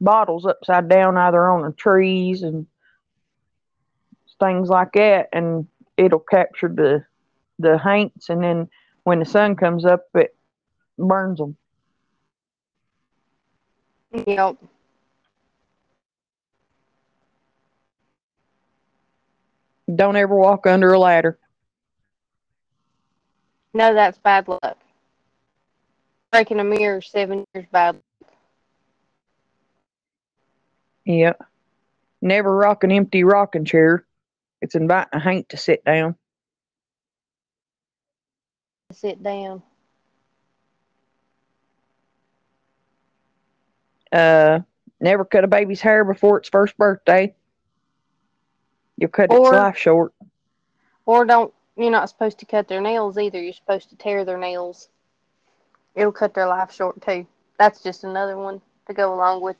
bottles 0.00 0.46
upside 0.46 0.88
down 0.88 1.16
either 1.16 1.50
on 1.50 1.62
the 1.62 1.72
trees 1.72 2.42
and 2.42 2.66
things 4.40 4.68
like 4.68 4.92
that 4.92 5.28
and 5.32 5.66
it'll 5.96 6.18
capture 6.18 6.68
the 6.68 7.04
the 7.58 7.78
haints 7.78 8.28
and 8.28 8.42
then 8.42 8.68
when 9.04 9.20
the 9.20 9.24
sun 9.24 9.54
comes 9.54 9.84
up 9.84 10.06
it 10.14 10.36
burns 10.98 11.38
them. 11.38 11.56
Yep. 14.26 14.56
Don't 19.92 20.16
ever 20.16 20.34
walk 20.34 20.66
under 20.66 20.92
a 20.92 20.98
ladder. 20.98 21.38
No, 23.74 23.92
that's 23.92 24.18
bad 24.18 24.48
luck. 24.48 24.78
Breaking 26.32 26.60
a 26.60 26.64
mirror 26.64 27.00
seven 27.00 27.44
years 27.54 27.66
bad. 27.70 27.96
luck. 27.96 28.04
Yep. 31.04 31.42
Never 32.22 32.56
rock 32.56 32.84
an 32.84 32.92
empty 32.92 33.24
rocking 33.24 33.64
chair. 33.64 34.06
It's 34.62 34.74
inviting 34.74 35.10
a 35.12 35.20
haint 35.20 35.50
to 35.50 35.58
sit 35.58 35.84
down. 35.84 36.16
Sit 38.92 39.22
down. 39.22 39.62
Uh, 44.10 44.60
never 45.00 45.24
cut 45.24 45.44
a 45.44 45.48
baby's 45.48 45.80
hair 45.80 46.04
before 46.04 46.38
its 46.38 46.48
first 46.48 46.76
birthday. 46.78 47.34
You'll 48.96 49.10
cut 49.10 49.30
its 49.30 49.34
Or- 49.34 49.52
life 49.52 49.76
short. 49.76 50.12
Or 51.06 51.24
don't 51.24 51.52
you're 51.76 51.90
not 51.90 52.08
supposed 52.08 52.38
to 52.38 52.46
cut 52.46 52.68
their 52.68 52.80
nails 52.80 53.18
either. 53.18 53.42
You're 53.42 53.52
supposed 53.52 53.90
to 53.90 53.96
tear 53.96 54.24
their 54.24 54.38
nails. 54.38 54.88
It'll 55.94 56.12
cut 56.12 56.34
their 56.34 56.46
life 56.46 56.72
short 56.72 57.00
too. 57.02 57.26
That's 57.58 57.82
just 57.82 58.04
another 58.04 58.36
one 58.36 58.60
to 58.86 58.94
go 58.94 59.14
along 59.14 59.42
with. 59.42 59.56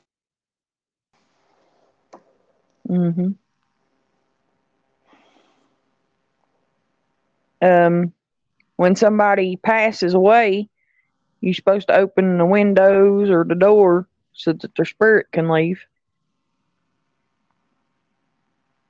Mm-hmm. 2.89 3.31
Um, 7.61 8.13
when 8.75 8.95
somebody 8.95 9.55
passes 9.55 10.13
away, 10.13 10.69
you're 11.41 11.53
supposed 11.53 11.87
to 11.87 11.95
open 11.95 12.37
the 12.37 12.45
windows 12.45 13.29
or 13.29 13.43
the 13.43 13.55
door 13.55 14.07
so 14.33 14.53
that 14.53 14.75
their 14.75 14.85
spirit 14.85 15.27
can 15.31 15.49
leave. 15.49 15.81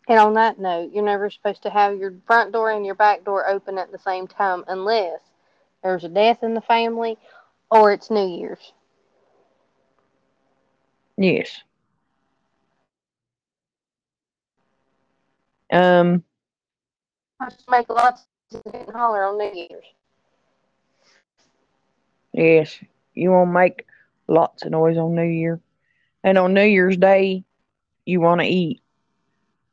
And 0.07 0.19
on 0.19 0.33
that 0.35 0.59
note, 0.59 0.91
you're 0.93 1.03
never 1.03 1.29
supposed 1.29 1.63
to 1.63 1.69
have 1.69 1.97
your 1.97 2.13
front 2.27 2.51
door 2.53 2.71
and 2.71 2.85
your 2.85 2.95
back 2.95 3.23
door 3.23 3.47
open 3.47 3.77
at 3.77 3.91
the 3.91 3.97
same 3.97 4.27
time 4.27 4.63
unless 4.67 5.19
there's 5.83 6.03
a 6.03 6.09
death 6.09 6.43
in 6.43 6.53
the 6.53 6.61
family 6.61 7.17
or 7.71 7.91
it's 7.91 8.11
New 8.11 8.27
Year's. 8.27 8.73
Yes. 11.17 11.61
Um, 15.71 16.23
I 17.39 17.49
just 17.49 17.69
make 17.69 17.89
lots 17.89 18.25
of 18.53 18.61
and 18.73 18.89
holler 18.95 19.25
on 19.25 19.37
New 19.37 19.51
Year's. 19.53 19.85
yes, 22.33 22.79
you 23.13 23.31
want 23.31 23.49
to 23.49 23.53
make 23.53 23.85
lots 24.27 24.63
of 24.65 24.71
noise 24.71 24.97
on 24.97 25.15
New 25.15 25.23
Year. 25.23 25.59
And 26.23 26.37
on 26.37 26.53
New 26.53 26.65
Year's 26.65 26.97
Day, 26.97 27.43
you 28.05 28.21
want 28.21 28.41
to 28.41 28.47
eat 28.47 28.81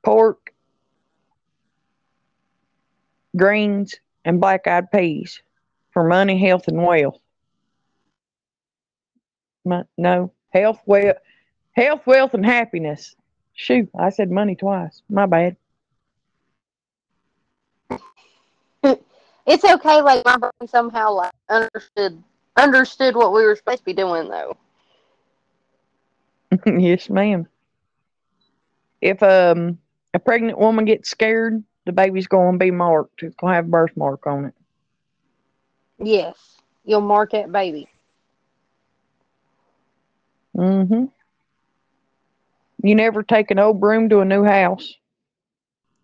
pork, 0.03 0.53
greens, 3.37 3.95
and 4.25 4.41
black 4.41 4.67
eyed 4.67 4.91
peas 4.91 5.41
for 5.91 6.05
money, 6.05 6.39
health, 6.39 6.69
and 6.69 6.83
wealth. 6.83 7.19
No, 9.65 10.33
health, 10.51 10.81
wealth, 10.87 11.17
health, 11.73 12.07
wealth, 12.07 12.35
and 12.35 12.45
happiness. 12.45 13.15
Shoot, 13.55 13.89
I 13.99 14.11
said 14.11 14.31
money 14.31 14.57
twice. 14.57 15.03
My 15.09 15.27
bad. 15.27 15.57
It's 19.47 19.65
okay, 19.65 20.01
like 20.03 20.25
my 20.25 20.37
brain 20.37 20.69
somehow 20.69 21.13
like 21.13 21.33
understood 21.49 22.23
understood 22.57 23.17
what 23.17 23.33
we 23.33 23.45
were 23.45 23.57
supposed 23.57 23.79
to 23.79 23.85
be 23.85 23.93
doing 23.93 24.29
though. 24.29 24.57
yes, 26.67 27.11
ma'am. 27.11 27.49
If 29.01 29.23
um 29.23 29.79
a 30.15 30.19
pregnant 30.19 30.59
woman 30.59 30.85
gets 30.85 31.09
scared, 31.09 31.63
the 31.87 31.93
baby's 31.93 32.27
going 32.27 32.53
to 32.53 32.59
be 32.59 32.71
marked. 32.71 33.23
It's 33.23 33.35
going 33.37 33.53
to 33.53 33.57
have 33.57 33.67
a 33.67 33.69
birthmark 33.69 34.27
on 34.27 34.47
it. 34.47 34.55
Yes. 35.99 36.37
You'll 36.85 37.01
mark 37.01 37.33
that 37.33 37.51
baby. 37.51 37.89
Mm-hmm. 40.57 41.05
You 42.83 42.95
never 42.95 43.23
take 43.23 43.51
an 43.51 43.59
old 43.59 43.81
broom 43.81 44.09
to 44.09 44.21
a 44.21 44.25
new 44.25 44.45
house. 44.45 44.95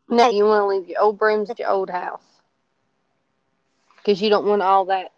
No, 0.08 0.30
you 0.30 0.44
want 0.44 0.62
to 0.62 0.66
leave 0.66 0.88
your 0.88 1.00
old 1.00 1.18
brooms 1.18 1.50
at 1.50 1.58
your 1.58 1.68
old 1.68 1.90
house. 1.90 2.22
Because 3.96 4.22
you 4.22 4.30
don't 4.30 4.46
want 4.46 4.62
all 4.62 4.86
that 4.86 5.12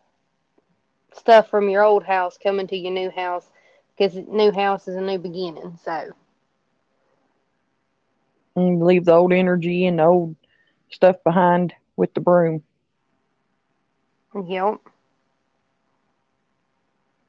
stuff 1.15 1.49
from 1.49 1.69
your 1.69 1.85
old 1.85 2.03
house 2.03 2.39
coming 2.43 2.67
to 2.67 2.77
your 2.77 2.93
new 2.93 3.11
house. 3.11 3.49
Because 3.97 4.17
new 4.27 4.51
house 4.51 4.89
is 4.89 4.97
a 4.97 5.01
new 5.01 5.19
beginning. 5.19 5.79
So, 5.85 6.13
And 8.57 8.83
leave 8.83 9.05
the 9.05 9.13
old 9.13 9.33
energy 9.33 9.87
and 9.87 9.99
the 9.99 10.05
old 10.05 10.37
stuff 10.91 11.17
behind 11.25 11.73
with 11.97 12.13
the 12.15 12.21
broom. 12.21 12.63
yep. 14.49 14.81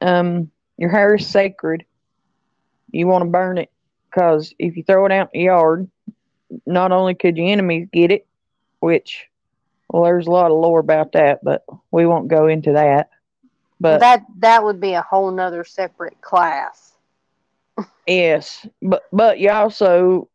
Um, 0.00 0.50
your 0.76 0.90
hair 0.90 1.14
is 1.14 1.26
sacred. 1.26 1.84
You 2.90 3.06
want 3.06 3.22
to 3.22 3.30
burn 3.30 3.58
it 3.58 3.70
because 4.10 4.52
if 4.58 4.76
you 4.76 4.82
throw 4.82 5.06
it 5.06 5.12
out 5.12 5.30
in 5.32 5.40
the 5.40 5.44
yard, 5.46 5.88
not 6.66 6.92
only 6.92 7.14
could 7.14 7.36
your 7.36 7.48
enemies 7.48 7.88
get 7.92 8.10
it, 8.10 8.26
which, 8.80 9.26
well, 9.88 10.02
there's 10.04 10.26
a 10.26 10.30
lot 10.30 10.50
of 10.50 10.58
lore 10.58 10.80
about 10.80 11.12
that, 11.12 11.42
but 11.42 11.64
we 11.90 12.04
won't 12.04 12.28
go 12.28 12.48
into 12.48 12.72
that. 12.72 13.10
But 13.80 14.00
that 14.00 14.24
that 14.38 14.62
would 14.62 14.80
be 14.80 14.92
a 14.92 15.02
whole 15.02 15.30
nother 15.30 15.64
separate 15.64 16.20
class. 16.20 16.92
Yes, 18.06 18.66
but 18.80 19.02
but 19.12 19.38
you 19.38 19.50
also 19.50 20.28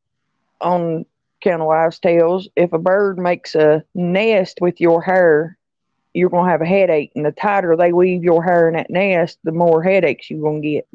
on 0.61 1.05
Count 1.41 1.63
Wives 1.63 1.99
Tales, 1.99 2.49
if 2.55 2.73
a 2.73 2.79
bird 2.79 3.17
makes 3.19 3.55
a 3.55 3.83
nest 3.93 4.59
with 4.61 4.81
your 4.81 5.01
hair, 5.01 5.57
you're 6.13 6.29
gonna 6.29 6.49
have 6.49 6.61
a 6.61 6.65
headache, 6.65 7.11
and 7.15 7.25
the 7.25 7.31
tighter 7.31 7.75
they 7.75 7.93
weave 7.93 8.23
your 8.23 8.43
hair 8.43 8.67
in 8.67 8.75
that 8.75 8.89
nest, 8.89 9.37
the 9.43 9.51
more 9.51 9.83
headaches 9.83 10.29
you're 10.29 10.41
gonna 10.41 10.61
get. 10.61 10.87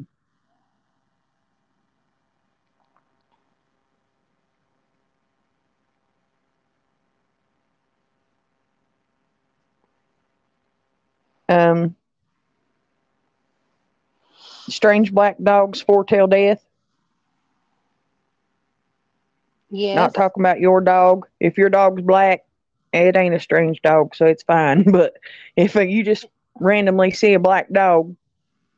Um, 11.49 11.95
strange 14.67 15.13
black 15.13 15.37
dogs 15.41 15.81
foretell 15.81 16.27
death. 16.27 16.65
Yes. 19.73 19.93
Not 19.93 20.13
talking 20.15 20.41
about 20.41 20.59
your 20.59 20.81
dog. 20.81 21.27
If 21.39 21.57
your 21.57 21.69
dog's 21.69 22.01
black, 22.01 22.45
it 22.93 23.15
ain't 23.15 23.35
a 23.35 23.39
strange 23.39 23.81
dog, 23.81 24.15
so 24.15 24.25
it's 24.25 24.43
fine. 24.43 24.83
But 24.91 25.15
if 25.55 25.75
you 25.75 26.03
just 26.03 26.25
randomly 26.59 27.11
see 27.11 27.33
a 27.33 27.39
black 27.39 27.69
dog, 27.71 28.15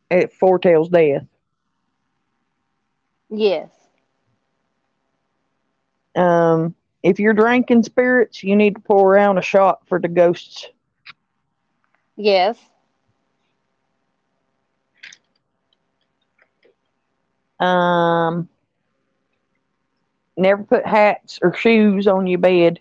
it 0.09 0.33
foretells 0.33 0.89
death. 0.89 1.25
yes. 3.29 3.71
Um, 6.15 6.75
if 7.03 7.19
you're 7.19 7.33
drinking 7.33 7.83
spirits, 7.83 8.43
you 8.43 8.55
need 8.55 8.75
to 8.75 8.81
pour 8.81 9.11
around 9.13 9.37
a 9.37 9.41
shot 9.41 9.87
for 9.87 9.99
the 9.99 10.07
ghosts. 10.07 10.67
Yes. 12.17 12.69
Um, 17.59 18.49
never 20.37 20.63
put 20.63 20.85
hats 20.85 21.39
or 21.41 21.53
shoes 21.53 22.07
on 22.07 22.27
your 22.27 22.39
bed. 22.39 22.79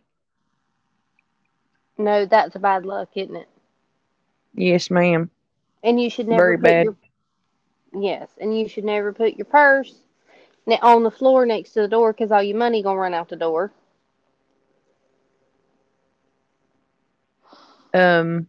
No, 1.98 2.24
that's 2.24 2.54
a 2.54 2.58
bad 2.58 2.84
luck, 2.86 3.10
isn't 3.16 3.36
it? 3.36 3.48
Yes, 4.54 4.90
ma'am. 4.90 5.30
And 5.82 6.00
you 6.00 6.10
should 6.10 6.26
never 6.28 6.52
Very 6.52 6.56
put 6.56 6.78
bad. 6.78 6.80
your 6.80 6.96
yes, 7.92 8.36
and 8.40 8.58
you 8.58 8.68
should 8.68 8.84
never 8.84 9.12
put 9.12 9.36
your 9.36 9.44
purse 9.46 10.02
on 10.82 11.02
the 11.02 11.10
floor 11.10 11.44
next 11.46 11.72
to 11.72 11.80
the 11.82 11.88
door 11.88 12.12
because 12.12 12.30
all 12.30 12.42
your 12.42 12.56
money 12.56 12.82
gonna 12.82 12.98
run 12.98 13.14
out 13.14 13.28
the 13.28 13.36
door. 13.36 13.72
Um, 17.94 18.48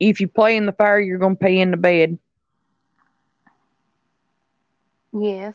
if 0.00 0.20
you 0.20 0.28
play 0.28 0.56
in 0.56 0.66
the 0.66 0.72
fire, 0.72 1.00
you're 1.00 1.18
gonna 1.18 1.34
pay 1.36 1.58
in 1.60 1.70
the 1.70 1.76
bed. 1.76 2.18
Yes. 5.12 5.54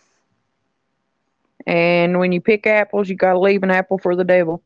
And 1.67 2.19
when 2.19 2.31
you 2.31 2.41
pick 2.41 2.67
apples, 2.67 3.09
you 3.09 3.15
gotta 3.15 3.39
leave 3.39 3.63
an 3.63 3.71
apple 3.71 3.97
for 3.97 4.15
the 4.15 4.23
devil. 4.23 4.61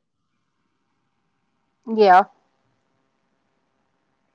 Yeah. 1.87 2.23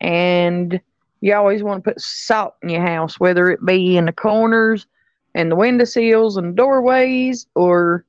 And 0.01 0.81
you 1.21 1.35
always 1.35 1.63
want 1.63 1.83
to 1.83 1.91
put 1.91 2.01
salt 2.01 2.55
in 2.63 2.69
your 2.69 2.83
house, 2.83 3.19
whether 3.19 3.51
it 3.51 3.65
be 3.65 3.97
in 3.97 4.07
the 4.07 4.13
corners 4.13 4.87
and 5.35 5.51
the 5.51 5.57
windowsills 5.57 6.37
and 6.37 6.57
doorways, 6.57 7.47
or 7.55 8.05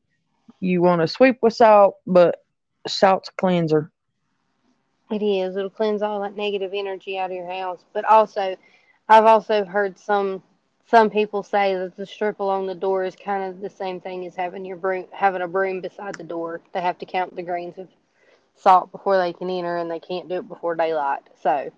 you 0.59 0.81
want 0.81 1.01
to 1.01 1.07
sweep 1.07 1.37
with 1.41 1.53
salt, 1.53 1.95
but 2.05 2.43
salt's 2.87 3.29
a 3.29 3.33
cleanser. 3.33 3.91
It 5.11 5.21
is. 5.21 5.55
It'll 5.55 5.69
cleanse 5.69 6.01
all 6.01 6.21
that 6.21 6.35
negative 6.35 6.71
energy 6.73 7.17
out 7.17 7.29
of 7.29 7.35
your 7.35 7.49
house. 7.49 7.85
But 7.93 8.05
also, 8.05 8.57
I've 9.07 9.25
also 9.25 9.63
heard 9.63 9.97
some 9.99 10.41
some 10.85 11.09
people 11.09 11.43
say 11.43 11.75
that 11.75 11.95
the 11.95 12.05
strip 12.05 12.39
along 12.39 12.67
the 12.67 12.75
door 12.75 13.03
is 13.03 13.15
kind 13.15 13.43
of 13.43 13.61
the 13.61 13.69
same 13.69 13.99
thing 13.99 14.25
as 14.25 14.35
having 14.35 14.65
your 14.65 14.77
broom 14.77 15.05
having 15.11 15.41
a 15.41 15.47
broom 15.47 15.81
beside 15.81 16.15
the 16.15 16.23
door. 16.23 16.61
They 16.73 16.81
have 16.81 16.97
to 16.99 17.05
count 17.05 17.35
the 17.35 17.43
grains 17.43 17.77
of 17.77 17.89
salt 18.55 18.91
before 18.91 19.17
they 19.17 19.33
can 19.33 19.49
enter, 19.49 19.77
and 19.77 19.89
they 19.91 19.99
can't 19.99 20.27
do 20.29 20.35
it 20.35 20.47
before 20.47 20.75
daylight. 20.75 21.23
So 21.41 21.71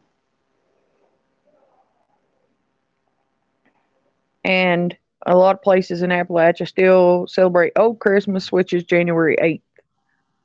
And 4.44 4.96
a 5.26 5.36
lot 5.36 5.56
of 5.56 5.62
places 5.62 6.02
in 6.04 6.10
Appalachia 6.10 6.68
still 6.68 7.28
celebrate 7.28 7.74
Old 7.76 8.00
Christmas, 8.00 8.52
which 8.52 8.74
is 8.74 8.84
January 8.84 9.36
8th. 9.42 9.64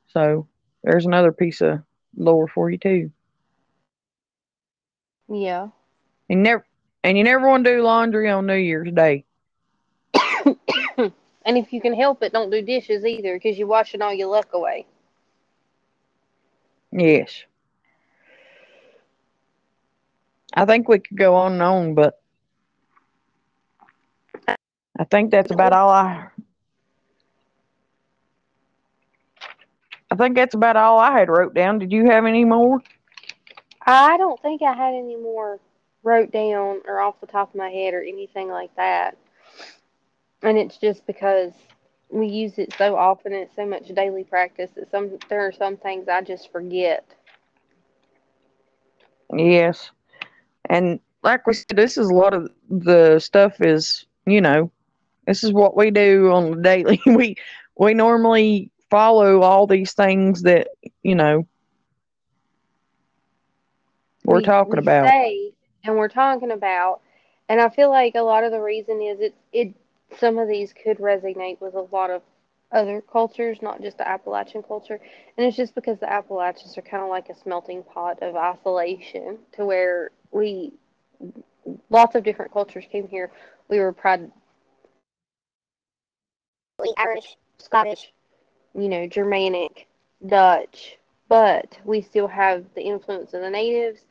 So 0.07 0.47
there's 0.83 1.05
another 1.05 1.31
piece 1.31 1.61
of 1.61 1.81
lore 2.15 2.47
for 2.47 2.69
you 2.69 2.77
too. 2.77 3.11
yeah. 5.29 5.69
And 6.29 6.43
never 6.43 6.65
and 7.03 7.17
you 7.17 7.23
never 7.23 7.47
want 7.47 7.65
to 7.65 7.75
do 7.75 7.81
laundry 7.81 8.29
on 8.29 8.45
New 8.45 8.55
Year's 8.55 8.91
Day. 8.91 9.25
And 11.45 11.57
if 11.57 11.73
you 11.73 11.81
can 11.81 11.93
help 11.93 12.23
it, 12.23 12.31
don't 12.31 12.49
do 12.49 12.61
dishes 12.61 13.03
either, 13.05 13.35
because 13.35 13.57
you're 13.57 13.67
washing 13.67 14.01
all 14.01 14.13
your 14.13 14.29
luck 14.29 14.53
away. 14.53 14.85
Yes. 16.91 17.43
I 20.53 20.65
think 20.65 20.87
we 20.87 20.99
could 20.99 21.17
go 21.17 21.35
on 21.35 21.53
and 21.53 21.61
on, 21.61 21.95
but 21.95 22.21
I 24.47 25.03
think 25.09 25.31
that's 25.31 25.51
about 25.51 25.73
all 25.73 25.89
I 25.89 26.27
I 30.11 30.15
think 30.15 30.35
that's 30.35 30.53
about 30.53 30.75
all 30.77 30.99
I 30.99 31.17
had 31.17 31.27
wrote 31.27 31.55
down. 31.55 31.79
Did 31.79 31.91
you 31.91 32.05
have 32.05 32.25
any 32.25 32.45
more? 32.45 32.79
I 33.85 34.15
don't 34.17 34.39
think 34.41 34.61
I 34.61 34.73
had 34.73 34.93
any 34.93 35.17
more 35.17 35.59
wrote 36.03 36.31
down 36.31 36.81
or 36.87 36.99
off 37.01 37.19
the 37.21 37.27
top 37.27 37.49
of 37.49 37.55
my 37.55 37.69
head 37.69 37.93
or 37.93 38.01
anything 38.03 38.49
like 38.49 38.75
that. 38.75 39.17
And 40.43 40.57
it's 40.57 40.77
just 40.77 41.05
because 41.07 41.53
we 42.09 42.27
use 42.27 42.57
it 42.59 42.73
so 42.73 42.95
often 42.95 43.33
and 43.33 43.43
it's 43.43 43.55
so 43.55 43.65
much 43.65 43.87
daily 43.89 44.23
practice 44.23 44.71
that 44.75 44.89
some 44.91 45.17
there 45.29 45.45
are 45.45 45.51
some 45.51 45.77
things 45.77 46.07
I 46.07 46.21
just 46.21 46.51
forget. 46.51 47.05
Yes. 49.35 49.91
And 50.69 50.99
like 51.23 51.45
we 51.47 51.53
said, 51.53 51.75
this 51.75 51.97
is 51.97 52.09
a 52.09 52.13
lot 52.13 52.33
of 52.33 52.49
the 52.69 53.19
stuff 53.19 53.61
is, 53.61 54.05
you 54.25 54.41
know, 54.41 54.71
this 55.27 55.43
is 55.43 55.53
what 55.53 55.75
we 55.75 55.91
do 55.91 56.31
on 56.31 56.51
the 56.51 56.61
daily. 56.61 57.01
We 57.07 57.35
we 57.77 57.93
normally 57.93 58.71
follow 58.89 59.41
all 59.41 59.67
these 59.67 59.93
things 59.93 60.41
that, 60.43 60.67
you 61.03 61.15
know, 61.15 61.45
we're 64.25 64.41
we- 64.41 64.41
talking 64.41 64.79
we 64.79 64.79
about. 64.79 65.13
say 65.13 65.52
and 65.83 65.95
we're 65.97 66.07
talking 66.07 66.51
about 66.51 67.01
and 67.49 67.59
I 67.61 67.69
feel 67.69 67.89
like 67.89 68.15
a 68.15 68.21
lot 68.21 68.43
of 68.43 68.51
the 68.51 68.61
reason 68.61 69.01
is 69.01 69.19
it 69.19 69.35
it 69.51 69.73
some 70.17 70.37
of 70.37 70.47
these 70.47 70.73
could 70.73 70.97
resonate 70.99 71.59
with 71.61 71.73
a 71.75 71.87
lot 71.91 72.09
of 72.09 72.21
other 72.71 73.01
cultures, 73.01 73.61
not 73.61 73.81
just 73.81 73.97
the 73.97 74.07
Appalachian 74.07 74.63
culture. 74.63 74.99
And 75.37 75.45
it's 75.45 75.57
just 75.57 75.75
because 75.75 75.99
the 75.99 76.11
Appalachians 76.11 76.77
are 76.77 76.81
kind 76.81 77.03
of 77.03 77.09
like 77.09 77.29
a 77.29 77.35
smelting 77.35 77.83
pot 77.83 78.21
of 78.21 78.35
isolation 78.35 79.37
to 79.53 79.65
where 79.65 80.11
we 80.31 80.73
lots 81.89 82.15
of 82.15 82.23
different 82.23 82.51
cultures 82.51 82.85
came 82.91 83.07
here. 83.07 83.31
We 83.69 83.79
were 83.79 83.91
proud 83.93 84.31
Irish, 86.97 87.37
Scottish, 87.59 88.11
you 88.73 88.89
know, 88.89 89.07
Germanic, 89.07 89.87
Dutch, 90.25 90.97
but 91.29 91.79
we 91.85 92.01
still 92.01 92.27
have 92.27 92.65
the 92.75 92.81
influence 92.81 93.33
of 93.33 93.41
the 93.41 93.49
natives 93.49 94.01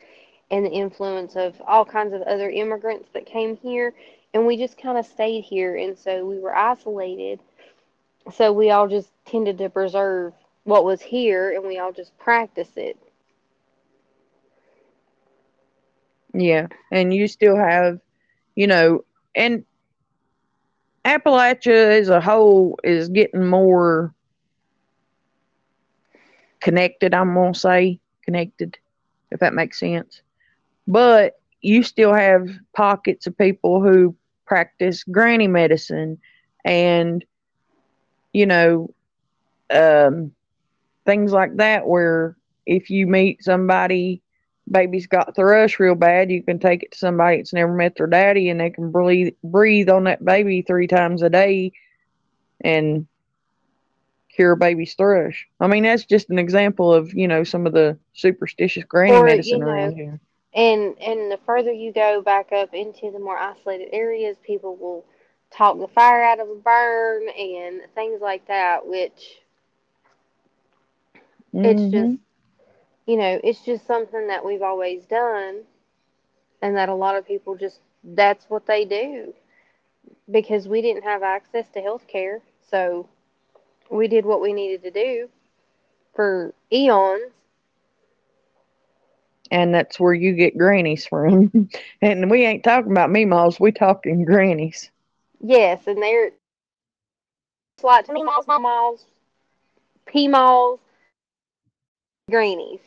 and 0.52 0.66
the 0.66 0.70
influence 0.70 1.34
of 1.34 1.60
all 1.66 1.84
kinds 1.84 2.12
of 2.12 2.22
other 2.22 2.50
immigrants 2.50 3.08
that 3.14 3.26
came 3.26 3.56
here. 3.56 3.94
And 4.34 4.46
we 4.46 4.56
just 4.56 4.78
kind 4.78 4.98
of 4.98 5.06
stayed 5.06 5.42
here. 5.42 5.76
And 5.76 5.98
so 5.98 6.24
we 6.24 6.38
were 6.38 6.54
isolated. 6.54 7.40
So 8.32 8.52
we 8.52 8.70
all 8.70 8.86
just 8.86 9.10
tended 9.24 9.58
to 9.58 9.70
preserve 9.70 10.34
what 10.64 10.84
was 10.84 11.00
here 11.00 11.50
and 11.50 11.64
we 11.64 11.78
all 11.78 11.92
just 11.92 12.16
practice 12.18 12.70
it. 12.76 12.96
Yeah, 16.34 16.68
and 16.90 17.12
you 17.12 17.28
still 17.28 17.56
have, 17.56 18.00
you 18.54 18.66
know, 18.66 19.04
and 19.34 19.64
Appalachia 21.04 21.98
as 21.98 22.08
a 22.08 22.20
whole 22.20 22.78
is 22.84 23.08
getting 23.08 23.46
more 23.46 24.14
connected, 26.60 27.12
I'm 27.12 27.34
going 27.34 27.52
to 27.52 27.58
say, 27.58 28.00
connected, 28.24 28.78
if 29.30 29.40
that 29.40 29.52
makes 29.52 29.80
sense. 29.80 30.22
But 30.86 31.40
you 31.60 31.82
still 31.82 32.12
have 32.12 32.48
pockets 32.74 33.26
of 33.26 33.38
people 33.38 33.82
who 33.82 34.16
practice 34.46 35.04
granny 35.04 35.48
medicine 35.48 36.18
and, 36.64 37.24
you 38.32 38.46
know, 38.46 38.92
um, 39.70 40.32
things 41.04 41.32
like 41.32 41.56
that, 41.56 41.86
where 41.86 42.36
if 42.66 42.90
you 42.90 43.06
meet 43.06 43.42
somebody 43.42 44.22
baby's 44.70 45.06
got 45.06 45.34
thrush 45.34 45.78
real 45.80 45.94
bad, 45.94 46.30
you 46.30 46.42
can 46.42 46.58
take 46.58 46.82
it 46.82 46.92
to 46.92 46.98
somebody 46.98 47.38
that's 47.38 47.52
never 47.52 47.72
met 47.72 47.96
their 47.96 48.06
daddy 48.06 48.48
and 48.48 48.60
they 48.60 48.70
can 48.70 48.90
breathe 48.90 49.34
breathe 49.42 49.88
on 49.88 50.04
that 50.04 50.24
baby 50.24 50.62
three 50.62 50.86
times 50.86 51.22
a 51.22 51.30
day 51.30 51.72
and 52.62 53.06
cure 54.34 54.52
a 54.52 54.56
baby's 54.56 54.94
thrush. 54.94 55.46
I 55.60 55.66
mean, 55.66 55.82
that's 55.82 56.04
just 56.04 56.30
an 56.30 56.38
example 56.38 56.92
of, 56.92 57.12
you 57.12 57.28
know, 57.28 57.44
some 57.44 57.66
of 57.66 57.72
the 57.72 57.98
superstitious 58.14 58.84
granny 58.84 59.12
Or, 59.12 59.24
medicine 59.24 59.58
you 59.58 59.58
know, 59.58 59.66
around 59.66 59.96
here. 59.96 60.20
And 60.54 60.96
and 61.00 61.30
the 61.30 61.38
further 61.46 61.72
you 61.72 61.92
go 61.92 62.20
back 62.22 62.52
up 62.52 62.74
into 62.74 63.10
the 63.10 63.18
more 63.18 63.38
isolated 63.38 63.88
areas, 63.92 64.36
people 64.42 64.76
will 64.76 65.04
talk 65.50 65.78
the 65.78 65.88
fire 65.88 66.22
out 66.22 66.40
of 66.40 66.48
a 66.48 66.54
burn 66.56 67.28
and 67.28 67.80
things 67.94 68.20
like 68.20 68.46
that, 68.48 68.86
which 68.86 69.40
it's 71.62 71.86
Mhm. 71.86 71.90
just 71.90 72.18
you 73.06 73.16
know, 73.16 73.40
it's 73.44 73.64
just 73.64 73.86
something 73.86 74.28
that 74.28 74.44
we've 74.44 74.62
always 74.62 75.04
done 75.06 75.62
and 76.62 76.76
that 76.76 76.88
a 76.88 76.94
lot 76.94 77.16
of 77.16 77.26
people 77.26 77.56
just 77.56 77.80
that's 78.04 78.46
what 78.48 78.66
they 78.66 78.84
do 78.84 79.32
because 80.30 80.68
we 80.68 80.80
didn't 80.82 81.04
have 81.04 81.22
access 81.22 81.68
to 81.70 81.80
health 81.80 82.06
care. 82.06 82.40
So 82.70 83.08
we 83.90 84.08
did 84.08 84.24
what 84.24 84.40
we 84.40 84.52
needed 84.52 84.82
to 84.82 84.90
do 84.90 85.28
for 86.14 86.54
eons. 86.72 87.32
And 89.52 89.74
that's 89.74 90.00
where 90.00 90.14
you 90.14 90.32
get 90.32 90.56
grannies 90.56 91.06
from. 91.06 91.68
and 92.02 92.30
we 92.30 92.44
ain't 92.44 92.64
talking 92.64 92.90
about 92.90 93.10
meemaws, 93.10 93.60
we 93.60 93.70
talking 93.70 94.24
grannies. 94.24 94.90
Yes, 95.40 95.86
and 95.86 96.02
they're 96.02 96.32
it's 97.76 97.84
like 97.84 98.08
malls, 98.08 98.46
malls, 98.46 99.06
P 100.06 100.26
malls, 100.28 100.80
greenies. 102.30 102.80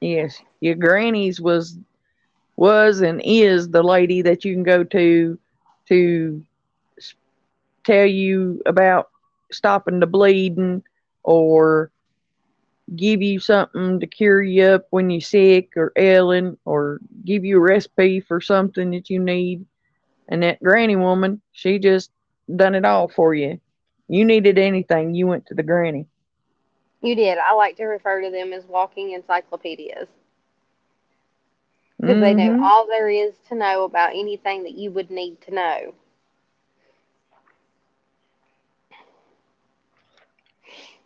Yes, 0.00 0.42
your 0.60 0.74
grannies 0.74 1.40
was 1.40 1.78
was 2.56 3.02
and 3.02 3.22
is 3.24 3.68
the 3.70 3.82
lady 3.82 4.22
that 4.22 4.44
you 4.44 4.52
can 4.54 4.64
go 4.64 4.82
to 4.82 5.38
to 5.88 6.42
tell 7.84 8.06
you 8.06 8.60
about 8.66 9.10
stopping 9.52 10.00
the 10.00 10.06
bleeding 10.06 10.82
or 11.22 11.91
give 12.94 13.22
you 13.22 13.40
something 13.40 14.00
to 14.00 14.06
cure 14.06 14.42
you 14.42 14.64
up 14.64 14.86
when 14.90 15.10
you're 15.10 15.20
sick 15.20 15.76
or 15.76 15.92
ailing 15.96 16.56
or 16.64 17.00
give 17.24 17.44
you 17.44 17.56
a 17.56 17.60
recipe 17.60 18.20
for 18.20 18.40
something 18.40 18.90
that 18.90 19.08
you 19.10 19.18
need. 19.18 19.64
And 20.28 20.42
that 20.42 20.62
granny 20.62 20.96
woman, 20.96 21.40
she 21.52 21.78
just 21.78 22.10
done 22.54 22.74
it 22.74 22.84
all 22.84 23.08
for 23.08 23.34
you. 23.34 23.60
You 24.08 24.24
needed 24.24 24.58
anything, 24.58 25.14
you 25.14 25.26
went 25.26 25.46
to 25.46 25.54
the 25.54 25.62
granny. 25.62 26.06
You 27.00 27.16
did. 27.16 27.38
I 27.38 27.54
like 27.54 27.76
to 27.76 27.84
refer 27.84 28.20
to 28.22 28.30
them 28.30 28.52
as 28.52 28.64
walking 28.66 29.12
encyclopedias 29.12 30.08
because 32.02 32.20
they 32.20 32.34
mm-hmm. 32.34 32.56
know 32.56 32.64
all 32.66 32.86
there 32.86 33.08
is 33.08 33.32
to 33.48 33.54
know 33.54 33.84
about 33.84 34.10
anything 34.10 34.64
that 34.64 34.74
you 34.74 34.90
would 34.90 35.10
need 35.10 35.40
to 35.42 35.54
know. 35.54 35.94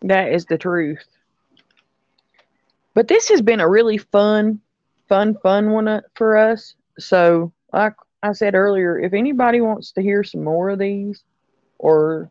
That 0.03 0.33
is 0.33 0.47
the 0.47 0.59
truth. 0.59 1.07
But 2.97 3.09
this 3.09 3.29
has 3.29 3.43
been 3.43 3.61
a 3.61 3.69
really 3.69 3.99
fun, 3.99 4.59
fun, 5.07 5.37
fun 5.43 5.71
one 5.71 5.87
uh, 5.87 6.01
for 6.15 6.39
us. 6.39 6.75
So, 6.99 7.53
like 7.71 7.93
I 8.23 8.33
said 8.33 8.55
earlier, 8.55 8.99
if 8.99 9.13
anybody 9.13 9.61
wants 9.61 9.93
to 9.93 10.03
hear 10.03 10.25
some 10.25 10.43
more 10.43 10.71
of 10.71 10.79
these 10.79 11.23
or 11.79 12.31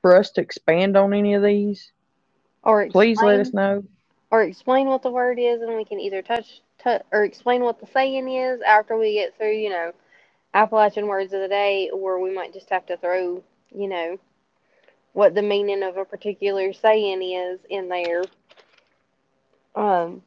for 0.00 0.16
us 0.16 0.30
to 0.30 0.40
expand 0.40 0.96
on 0.96 1.12
any 1.12 1.34
of 1.34 1.42
these, 1.42 1.92
Or 2.62 2.88
please 2.88 3.20
let 3.20 3.40
us 3.40 3.52
know. 3.52 3.84
or 4.30 4.42
explain 4.42 4.86
what 4.86 5.02
the 5.02 5.10
word 5.10 5.38
is, 5.38 5.60
and 5.60 5.76
we 5.76 5.84
can 5.84 6.00
either 6.00 6.22
touch, 6.22 6.62
touch 6.78 7.02
or 7.12 7.22
explain 7.24 7.62
what 7.62 7.78
the 7.78 7.86
saying 7.86 8.26
is 8.26 8.62
after 8.62 8.96
we 8.96 9.12
get 9.16 9.36
through, 9.36 9.52
you 9.52 9.68
know, 9.68 9.92
Appalachian 10.54 11.08
words 11.08 11.34
of 11.34 11.42
the 11.42 11.48
day, 11.48 11.90
or 11.92 12.20
we 12.20 12.34
might 12.34 12.54
just 12.54 12.70
have 12.70 12.86
to 12.86 12.96
throw, 12.96 13.42
you 13.70 13.88
know, 13.88 14.16
what 15.12 15.34
the 15.34 15.42
meaning 15.42 15.82
of 15.82 15.98
a 15.98 16.06
particular 16.06 16.72
saying 16.72 17.22
is 17.22 17.60
in 17.68 17.90
there. 17.90 18.22
Um, 19.76 20.22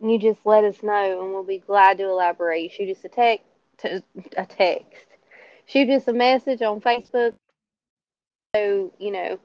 you 0.00 0.18
just 0.18 0.40
let 0.44 0.64
us 0.64 0.82
know, 0.82 1.22
and 1.22 1.32
we'll 1.32 1.44
be 1.44 1.58
glad 1.58 1.98
to 1.98 2.04
elaborate. 2.04 2.72
Shoot 2.72 2.96
us 2.96 3.04
a 3.04 3.08
text, 3.08 3.44
a 3.84 4.46
text. 4.46 5.06
Shoot 5.66 5.90
us 5.90 6.08
a 6.08 6.12
message 6.12 6.62
on 6.62 6.80
Facebook. 6.80 7.34
So 8.54 8.92
you 8.98 9.10
know, 9.10 9.38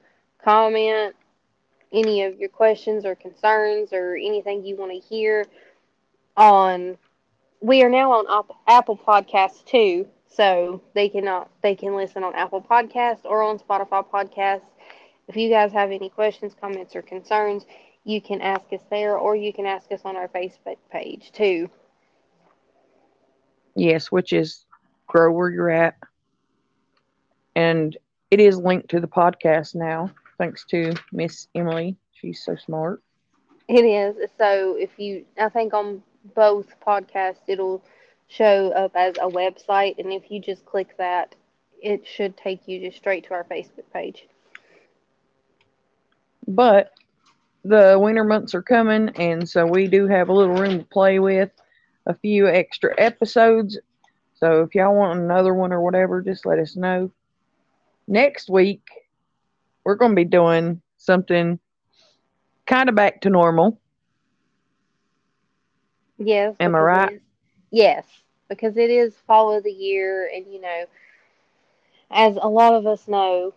comment 0.43 1.15
any 1.91 2.23
of 2.23 2.39
your 2.39 2.49
questions 2.49 3.05
or 3.05 3.15
concerns 3.15 3.93
or 3.93 4.15
anything 4.15 4.65
you 4.65 4.75
want 4.75 4.91
to 4.91 4.99
hear 4.99 5.45
on 6.37 6.97
we 7.61 7.83
are 7.83 7.89
now 7.89 8.11
on 8.11 8.25
App- 8.29 8.57
Apple 8.67 8.97
Podcasts 8.97 9.65
too 9.65 10.07
so 10.27 10.81
they 10.93 11.09
cannot 11.09 11.49
they 11.61 11.75
can 11.75 11.95
listen 11.95 12.23
on 12.23 12.35
Apple 12.35 12.61
Podcasts 12.61 13.25
or 13.25 13.41
on 13.41 13.59
Spotify 13.59 14.05
Podcasts 14.05 14.61
if 15.29 15.37
you 15.37 15.49
guys 15.49 15.71
have 15.71 15.91
any 15.91 16.09
questions 16.09 16.53
comments 16.59 16.95
or 16.95 17.01
concerns 17.01 17.65
you 18.03 18.19
can 18.19 18.41
ask 18.41 18.65
us 18.73 18.81
there 18.89 19.17
or 19.17 19.35
you 19.35 19.53
can 19.53 19.65
ask 19.65 19.91
us 19.91 20.01
on 20.03 20.17
our 20.17 20.27
Facebook 20.27 20.77
page 20.91 21.31
too 21.31 21.69
Yes, 23.79 24.11
which 24.11 24.33
is 24.33 24.65
grow 25.07 25.31
where 25.31 25.49
you're 25.49 25.69
at. 25.69 25.95
And 27.55 27.95
it 28.29 28.39
is 28.39 28.57
linked 28.57 28.89
to 28.89 28.99
the 28.99 29.07
podcast 29.07 29.73
now, 29.75 30.11
thanks 30.37 30.65
to 30.65 30.93
Miss 31.11 31.47
Emily. 31.55 31.95
She's 32.11 32.43
so 32.43 32.55
smart. 32.55 33.01
It 33.69 33.85
is. 33.85 34.29
So 34.37 34.75
if 34.75 34.89
you, 34.97 35.25
I 35.39 35.49
think 35.49 35.73
on 35.73 36.03
both 36.35 36.67
podcasts, 36.85 37.47
it'll 37.47 37.81
show 38.27 38.71
up 38.71 38.91
as 38.95 39.15
a 39.17 39.29
website, 39.29 39.97
and 39.97 40.11
if 40.11 40.29
you 40.29 40.39
just 40.39 40.65
click 40.65 40.97
that, 40.97 41.35
it 41.81 42.05
should 42.05 42.35
take 42.35 42.67
you 42.67 42.81
just 42.81 42.97
straight 42.97 43.25
to 43.27 43.33
our 43.33 43.45
Facebook 43.45 43.89
page. 43.93 44.27
But 46.47 46.91
the 47.63 47.97
winter 47.99 48.23
months 48.23 48.53
are 48.55 48.61
coming, 48.61 49.09
and 49.15 49.47
so 49.47 49.65
we 49.65 49.87
do 49.87 50.07
have 50.07 50.29
a 50.29 50.33
little 50.33 50.55
room 50.55 50.79
to 50.79 50.85
play 50.85 51.19
with, 51.19 51.51
a 52.05 52.13
few 52.15 52.47
extra 52.47 52.93
episodes. 52.97 53.77
So 54.35 54.61
if 54.63 54.73
y'all 54.75 54.95
want 54.95 55.19
another 55.19 55.53
one 55.53 55.71
or 55.73 55.81
whatever, 55.81 56.21
just 56.21 56.45
let 56.45 56.59
us 56.59 56.75
know. 56.75 57.11
Next 58.07 58.49
week, 58.49 58.81
we're 59.83 59.95
going 59.95 60.11
to 60.11 60.15
be 60.15 60.25
doing 60.25 60.81
something 60.97 61.59
kind 62.65 62.89
of 62.89 62.95
back 62.95 63.21
to 63.21 63.29
normal. 63.29 63.79
Yes. 66.17 66.55
Am 66.59 66.75
I 66.75 66.79
right? 66.79 67.13
is- 67.13 67.21
Yes, 67.71 68.05
because 68.47 68.77
it 68.77 68.89
is 68.89 69.15
fall 69.27 69.53
of 69.55 69.63
the 69.63 69.71
year, 69.71 70.29
and 70.33 70.45
you 70.51 70.59
know, 70.59 70.85
as 72.09 72.35
a 72.41 72.47
lot 72.47 72.73
of 72.73 72.87
us 72.87 73.07
know, 73.07 73.53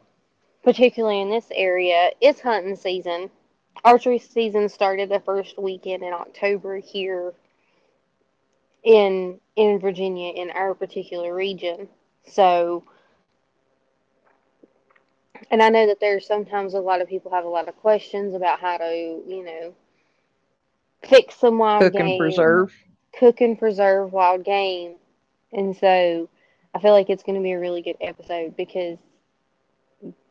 particularly 0.62 1.20
in 1.20 1.30
this 1.30 1.46
area, 1.54 2.10
it's 2.20 2.40
hunting 2.40 2.76
season. 2.76 3.30
Archery 3.84 4.18
season 4.18 4.68
started 4.68 5.08
the 5.08 5.20
first 5.20 5.58
weekend 5.58 6.02
in 6.02 6.12
October 6.12 6.76
here 6.78 7.32
in 8.82 9.40
in 9.56 9.78
Virginia 9.80 10.32
in 10.32 10.50
our 10.50 10.74
particular 10.74 11.34
region. 11.34 11.88
So 12.26 12.84
and 15.50 15.62
I 15.62 15.68
know 15.68 15.86
that 15.86 16.00
there's 16.00 16.26
sometimes 16.26 16.74
a 16.74 16.80
lot 16.80 17.00
of 17.00 17.08
people 17.08 17.32
have 17.32 17.44
a 17.44 17.48
lot 17.48 17.68
of 17.68 17.76
questions 17.76 18.34
about 18.34 18.60
how 18.60 18.78
to, 18.78 19.22
you 19.26 19.44
know, 19.44 19.74
fix 21.02 21.36
some 21.36 21.58
wild 21.58 21.82
Cook 21.82 21.92
game 21.94 22.06
and 22.06 22.18
preserve. 22.18 22.72
cook 23.12 23.40
and 23.40 23.58
preserve 23.58 24.12
wild 24.12 24.44
game. 24.44 24.94
And 25.52 25.76
so 25.76 26.28
I 26.74 26.78
feel 26.78 26.92
like 26.92 27.10
it's 27.10 27.22
going 27.22 27.36
to 27.36 27.42
be 27.42 27.52
a 27.52 27.60
really 27.60 27.82
good 27.82 27.96
episode 28.00 28.56
because 28.56 28.98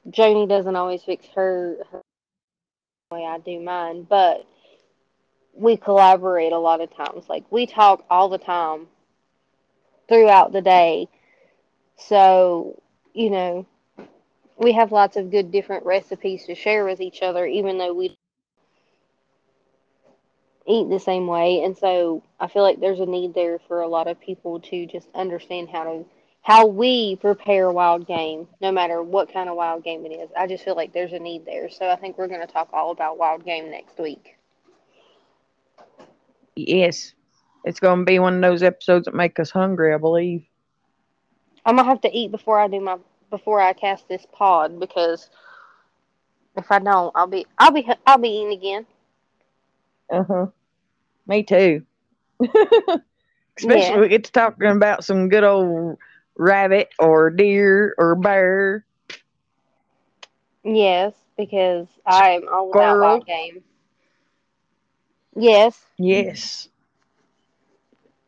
Joni 0.10 0.48
doesn't 0.48 0.76
always 0.76 1.04
fix 1.04 1.26
her, 1.36 1.78
her 1.92 2.02
way 3.12 3.26
I 3.26 3.40
do 3.40 3.60
mine, 3.60 4.08
but 4.10 4.46
we 5.54 5.78
collaborate 5.78 6.54
a 6.54 6.58
lot 6.60 6.82
of 6.82 6.96
times. 6.96 7.30
Like 7.30 7.46
we 7.52 7.66
talk 7.66 8.06
all 8.10 8.30
the 8.30 8.38
time 8.38 8.88
throughout 10.08 10.52
the 10.52 10.62
day. 10.62 11.08
So, 11.98 12.82
you 13.14 13.30
know, 13.30 13.66
we 14.58 14.74
have 14.74 14.92
lots 14.92 15.18
of 15.18 15.32
good 15.32 15.52
different 15.52 15.86
recipes 15.86 16.46
to 16.46 16.56
share 16.56 16.86
with 16.86 17.02
each 17.02 17.22
other 17.22 17.46
even 17.46 17.78
though 17.78 17.94
we 17.94 18.16
eat 20.68 20.90
the 20.90 21.00
same 21.00 21.26
way 21.28 21.64
and 21.64 21.76
so 21.78 22.22
i 22.40 22.48
feel 22.48 22.62
like 22.62 22.80
there's 22.80 23.00
a 23.00 23.06
need 23.06 23.34
there 23.34 23.60
for 23.68 23.82
a 23.82 23.88
lot 23.88 24.08
of 24.08 24.20
people 24.20 24.60
to 24.60 24.86
just 24.86 25.08
understand 25.16 25.68
how 25.70 25.84
to 25.84 26.06
how 26.44 26.66
we 26.66 27.16
prepare 27.18 27.72
wild 27.72 28.08
game 28.08 28.48
no 28.62 28.72
matter 28.72 29.02
what 29.02 29.32
kind 29.32 29.50
of 29.50 29.56
wild 29.56 29.84
game 29.84 30.06
it 30.06 30.10
is 30.12 30.30
i 30.38 30.48
just 30.48 30.64
feel 30.64 30.76
like 30.76 30.94
there's 30.94 31.14
a 31.14 31.20
need 31.20 31.46
there 31.46 31.70
so 31.70 31.90
i 31.90 31.96
think 31.96 32.18
we're 32.18 32.28
going 32.28 32.42
to 32.42 32.52
talk 32.52 32.70
all 32.74 32.92
about 32.92 33.18
wild 33.18 33.46
game 33.46 33.70
next 33.70 33.98
week 34.00 34.36
Yes. 36.56 37.14
It's 37.64 37.80
going 37.80 38.00
to 38.00 38.06
be 38.06 38.20
one 38.20 38.36
of 38.36 38.42
those 38.42 38.64
episodes 38.64 39.06
that 39.06 39.14
make 39.14 39.40
us 39.40 39.52
hungry, 39.52 39.94
I 39.94 39.98
believe. 39.98 40.46
i'm 41.66 41.76
going 41.76 41.86
to 41.86 41.90
have 41.90 42.02
to 42.02 42.12
eat 42.16 42.32
before 42.32 42.60
i 42.60 42.68
do 42.68 42.80
my 42.80 42.98
before 43.30 43.62
i 43.62 43.74
cast 43.74 44.08
this 44.08 44.26
pod 44.32 44.80
because 44.80 45.30
if 46.58 46.72
i 46.72 46.80
don't 46.80 47.12
i'll 47.16 47.28
be 47.28 47.46
i'll 47.60 47.72
be 47.72 47.88
i'll 48.06 48.18
be 48.18 48.30
eating 48.30 48.54
again 48.54 48.86
Uh 50.12 50.24
huh. 50.24 50.46
Me 51.28 51.44
too. 51.44 51.84
Especially 53.58 53.98
Yeah. 53.98 54.00
we 54.00 54.08
get 54.10 54.24
to 54.26 54.32
talking 54.32 54.68
about 54.68 55.04
some 55.04 55.30
good 55.30 55.44
old 55.44 55.98
rabbit 56.38 56.90
or 57.00 57.30
deer 57.30 57.94
or 57.98 58.16
bear. 58.16 58.86
yes 60.64 61.14
because 61.38 61.88
i'm 62.06 62.48
all 62.50 62.72
about 62.72 63.00
Squirrel. 63.00 63.00
wild 63.00 63.26
game 63.26 63.64
yes 65.36 65.86
Yes. 65.98 66.70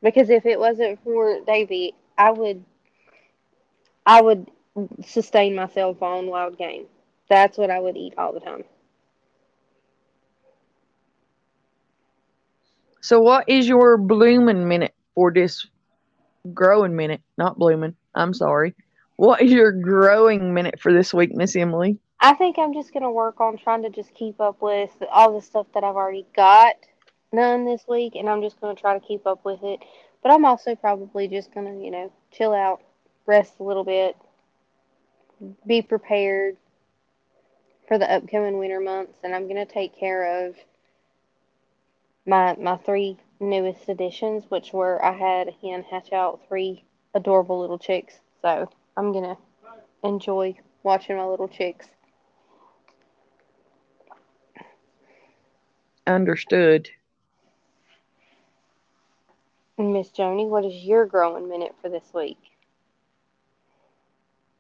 Because 0.01 0.29
if 0.29 0.45
it 0.45 0.59
wasn't 0.59 1.01
for 1.03 1.39
Davy, 1.41 1.95
I 2.17 2.31
would 2.31 2.63
I 4.05 4.21
would 4.21 4.49
sustain 5.01 5.55
myself 5.55 6.01
on 6.01 6.27
wild 6.27 6.57
game. 6.57 6.87
That's 7.29 7.57
what 7.57 7.69
I 7.69 7.79
would 7.79 7.97
eat 7.97 8.13
all 8.17 8.31
the 8.33 8.39
time. 8.39 8.63
So, 13.01 13.19
what 13.19 13.47
is 13.49 13.67
your 13.67 13.97
blooming 13.97 14.67
minute 14.67 14.93
for 15.15 15.31
this 15.31 15.67
growing 16.53 16.95
minute? 16.95 17.21
Not 17.37 17.57
blooming. 17.57 17.95
I'm 18.15 18.33
sorry. 18.33 18.75
What 19.15 19.41
is 19.41 19.51
your 19.51 19.71
growing 19.71 20.53
minute 20.53 20.79
for 20.79 20.91
this 20.91 21.13
week, 21.13 21.33
Miss 21.35 21.55
Emily? 21.55 21.99
I 22.19 22.33
think 22.33 22.57
I'm 22.57 22.73
just 22.73 22.93
gonna 22.93 23.11
work 23.11 23.39
on 23.41 23.57
trying 23.57 23.83
to 23.83 23.89
just 23.89 24.13
keep 24.13 24.39
up 24.39 24.61
with 24.61 24.91
all 25.11 25.33
the 25.33 25.41
stuff 25.45 25.67
that 25.73 25.83
I've 25.83 25.95
already 25.95 26.25
got 26.35 26.75
done 27.33 27.65
this 27.65 27.83
week, 27.87 28.15
and 28.15 28.29
I'm 28.29 28.41
just 28.41 28.59
gonna 28.59 28.75
try 28.75 28.97
to 28.97 29.05
keep 29.05 29.27
up 29.27 29.43
with 29.45 29.63
it. 29.63 29.81
But 30.21 30.31
I'm 30.31 30.45
also 30.45 30.75
probably 30.75 31.27
just 31.27 31.53
gonna, 31.53 31.75
you 31.75 31.91
know, 31.91 32.11
chill 32.31 32.53
out, 32.53 32.81
rest 33.25 33.53
a 33.59 33.63
little 33.63 33.83
bit, 33.83 34.15
be 35.67 35.81
prepared 35.81 36.57
for 37.87 37.97
the 37.97 38.09
upcoming 38.11 38.57
winter 38.57 38.79
months, 38.79 39.19
and 39.23 39.35
I'm 39.35 39.47
gonna 39.47 39.65
take 39.65 39.97
care 39.99 40.47
of 40.47 40.55
my 42.25 42.55
my 42.55 42.77
three 42.77 43.17
newest 43.43 43.87
additions, 43.89 44.45
which 44.49 44.73
were 44.73 45.03
I 45.03 45.11
had 45.11 45.47
a 45.47 45.51
hen 45.61 45.83
hatch 45.83 46.11
out 46.13 46.41
three 46.47 46.85
adorable 47.13 47.59
little 47.59 47.79
chicks. 47.79 48.19
So 48.41 48.69
I'm 48.97 49.13
gonna 49.13 49.37
enjoy 50.03 50.55
watching 50.83 51.17
my 51.17 51.25
little 51.25 51.47
chicks. 51.47 51.87
understood. 56.05 56.89
Miss 59.77 60.09
Joni, 60.09 60.47
what 60.47 60.65
is 60.65 60.83
your 60.83 61.05
growing 61.05 61.49
minute 61.49 61.73
for 61.81 61.89
this 61.89 62.03
week? 62.13 62.37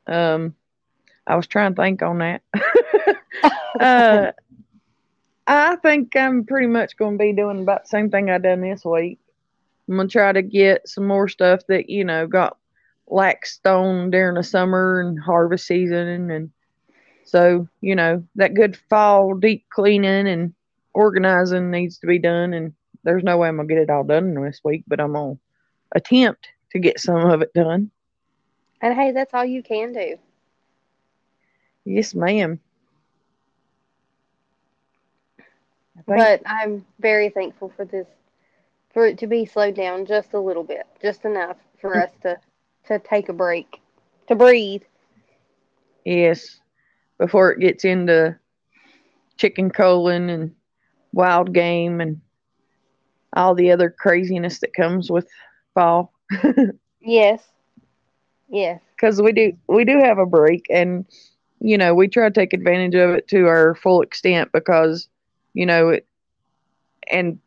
Um, 0.07 0.55
I 1.27 1.35
was 1.35 1.47
trying 1.47 1.75
to 1.75 1.81
think 1.81 2.01
on 2.01 2.17
that. 2.19 2.41
uh, 3.79 4.31
I 5.45 5.75
think 5.77 6.15
I'm 6.15 6.45
pretty 6.45 6.67
much 6.67 6.95
going 6.97 7.17
to 7.17 7.23
be 7.23 7.33
doing 7.33 7.61
about 7.61 7.83
the 7.83 7.89
same 7.89 8.09
thing 8.09 8.29
I 8.29 8.37
done 8.37 8.61
this 8.61 8.85
week. 8.85 9.19
I'm 9.87 9.97
gonna 9.97 10.07
try 10.07 10.31
to 10.31 10.41
get 10.41 10.87
some 10.87 11.05
more 11.05 11.27
stuff 11.27 11.61
that 11.67 11.89
you 11.89 12.05
know 12.05 12.25
got 12.25 12.57
laxed 13.09 13.65
on 13.65 14.11
during 14.11 14.35
the 14.35 14.43
summer 14.43 15.01
and 15.01 15.19
harvest 15.19 15.67
season, 15.67 16.31
and 16.31 16.51
so 17.25 17.67
you 17.81 17.95
know 17.95 18.23
that 18.35 18.53
good 18.53 18.77
fall 18.89 19.33
deep 19.33 19.65
cleaning 19.69 20.27
and 20.27 20.53
organizing 20.93 21.69
needs 21.69 21.97
to 21.99 22.07
be 22.07 22.17
done. 22.17 22.53
And 22.53 22.73
there's 23.03 23.23
no 23.23 23.37
way 23.37 23.49
I'm 23.49 23.57
gonna 23.57 23.67
get 23.67 23.77
it 23.79 23.89
all 23.89 24.05
done 24.05 24.33
this 24.35 24.61
week, 24.63 24.85
but 24.87 25.01
I'm 25.01 25.13
gonna 25.13 25.37
attempt 25.91 26.47
to 26.71 26.79
get 26.79 26.99
some 26.99 27.29
of 27.29 27.41
it 27.41 27.53
done. 27.53 27.91
And 28.81 28.93
hey, 28.93 29.11
that's 29.11 29.33
all 29.33 29.45
you 29.45 29.63
can 29.63 29.91
do. 29.91 30.17
Yes, 31.85 32.15
ma'am. 32.15 32.59
I 35.37 35.41
think- 35.41 35.47
But 36.05 36.41
I'm 36.45 36.85
very 36.99 37.29
thankful 37.29 37.71
for 37.75 37.85
this, 37.85 38.07
for 38.93 39.05
it 39.05 39.17
to 39.19 39.27
be 39.27 39.45
slowed 39.45 39.75
down 39.75 40.05
just 40.05 40.33
a 40.33 40.39
little 40.39 40.63
bit, 40.63 40.85
just 41.01 41.25
enough 41.25 41.57
for 41.79 41.93
hmm. 41.93 41.99
us 41.99 42.11
to 42.23 42.37
to 42.87 42.99
take 42.99 43.29
a 43.29 43.33
break, 43.33 43.81
to 44.27 44.35
breathe. 44.35 44.81
Yes, 46.03 46.59
before 47.17 47.51
it 47.51 47.59
gets 47.59 47.85
into 47.85 48.37
chicken 49.37 49.69
colon 49.69 50.29
and 50.29 50.55
wild 51.13 51.53
game 51.53 52.01
and 52.01 52.19
all 53.33 53.55
the 53.55 53.71
other 53.71 53.89
craziness 53.89 54.59
that 54.59 54.73
comes 54.73 55.09
with 55.09 55.27
fall. 55.73 56.13
Yes. 57.03 57.43
Yes. 58.49 58.79
Because 58.95 59.21
we 59.21 59.33
do 59.33 59.53
we 59.67 59.83
do 59.83 59.99
have 59.99 60.17
a 60.17 60.25
break, 60.25 60.67
and 60.69 61.05
you 61.59 61.77
know 61.77 61.93
we 61.93 62.07
try 62.07 62.29
to 62.29 62.33
take 62.33 62.53
advantage 62.53 62.95
of 62.95 63.11
it 63.11 63.27
to 63.29 63.47
our 63.47 63.75
full 63.75 64.01
extent 64.01 64.51
because 64.53 65.07
you 65.53 65.65
know 65.65 65.89
it, 65.89 66.07
and 67.11 67.39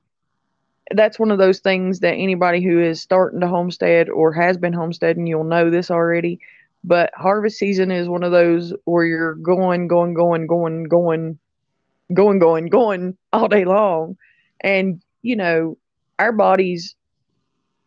that's 0.93 1.19
one 1.19 1.31
of 1.31 1.39
those 1.39 1.59
things 1.59 2.01
that 2.01 2.15
anybody 2.15 2.63
who 2.63 2.81
is 2.81 3.01
starting 3.01 3.41
to 3.41 3.49
homestead 3.49 4.09
or 4.09 4.33
has 4.33 4.57
been 4.57 4.73
homesteading, 4.73 5.27
you'll 5.27 5.45
know 5.45 5.71
this 5.71 5.91
already. 5.91 6.39
But 6.85 7.11
harvest 7.15 7.59
season 7.59 7.91
is 7.91 8.09
one 8.09 8.23
of 8.23 8.31
those 8.31 8.73
where 8.85 9.05
you're 9.05 9.35
going, 9.35 9.89
going, 9.89 10.15
going, 10.15 10.47
going, 10.47 10.85
going, 10.85 11.39
going, 12.15 12.39
going, 12.39 12.69
going 12.69 13.17
all 13.33 13.49
day 13.49 13.65
long. 13.65 14.17
And, 14.61 15.03
you 15.23 15.35
know, 15.35 15.77
our 16.19 16.33
bodies 16.33 16.95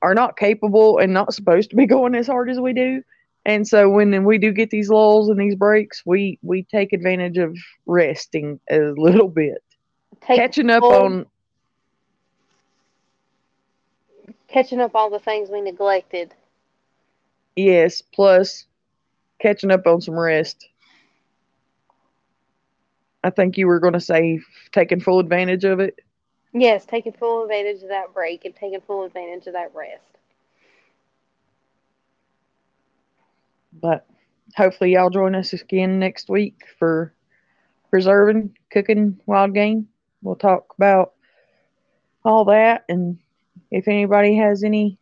are 0.02 0.14
not 0.14 0.38
capable 0.38 0.98
and 0.98 1.14
not 1.14 1.34
supposed 1.34 1.70
to 1.70 1.76
be 1.76 1.86
going 1.88 2.16
as 2.16 2.28
hard 2.28 2.50
as 2.50 2.60
we 2.60 2.74
do. 2.74 3.02
And 3.46 3.66
so 3.68 3.90
when 3.90 4.26
we 4.26 4.38
do 4.38 4.52
get 4.52 4.70
these 4.70 4.90
lulls 4.90 5.30
and 5.30 5.40
these 5.40 5.56
breaks, 5.56 6.04
we 6.06 6.38
we 6.42 6.64
take 6.64 6.92
advantage 6.92 7.38
of 7.38 7.58
resting 7.86 8.60
a 8.70 8.80
little 8.98 9.30
bit, 9.30 9.64
catching 10.22 10.70
up 10.70 10.82
full- 10.82 10.94
on 10.94 11.26
catching 14.50 14.80
up 14.82 14.96
all 14.96 15.10
the 15.10 15.20
things 15.20 15.50
we 15.50 15.62
neglected. 15.62 16.34
Yes, 17.56 18.02
plus 18.02 18.66
catching 19.40 19.72
up 19.72 19.86
on 19.86 20.02
some 20.02 20.18
rest. 20.18 20.68
I 23.24 23.30
think 23.30 23.58
you 23.58 23.68
were 23.68 23.80
going 23.80 23.94
to 23.94 24.00
say 24.00 24.40
taking 24.72 25.02
full 25.02 25.20
advantage 25.20 25.66
of 25.66 25.80
it. 25.80 26.00
Yes, 26.54 26.86
taking 26.86 27.14
full 27.14 27.44
advantage 27.44 27.84
of 27.84 27.90
that 27.90 28.14
break 28.14 28.46
and 28.46 28.56
taking 28.56 28.82
full 28.82 29.04
advantage 29.04 29.46
of 29.48 29.54
that 29.54 29.72
rest. 29.76 30.02
But 33.74 34.06
hopefully, 34.56 34.94
y'all 34.94 35.10
join 35.10 35.36
us 35.36 35.54
again 35.54 36.00
next 36.00 36.30
week 36.30 36.56
for 36.80 37.14
preserving, 37.92 38.58
cooking 38.72 39.20
wild 39.26 39.54
game. 39.54 39.88
We'll 40.22 40.36
talk 40.36 40.74
about 40.78 41.14
all 42.24 42.46
that. 42.46 42.86
And 42.90 43.20
if 43.72 43.88
anybody 43.88 44.36
has 44.36 44.64
any 44.64 44.98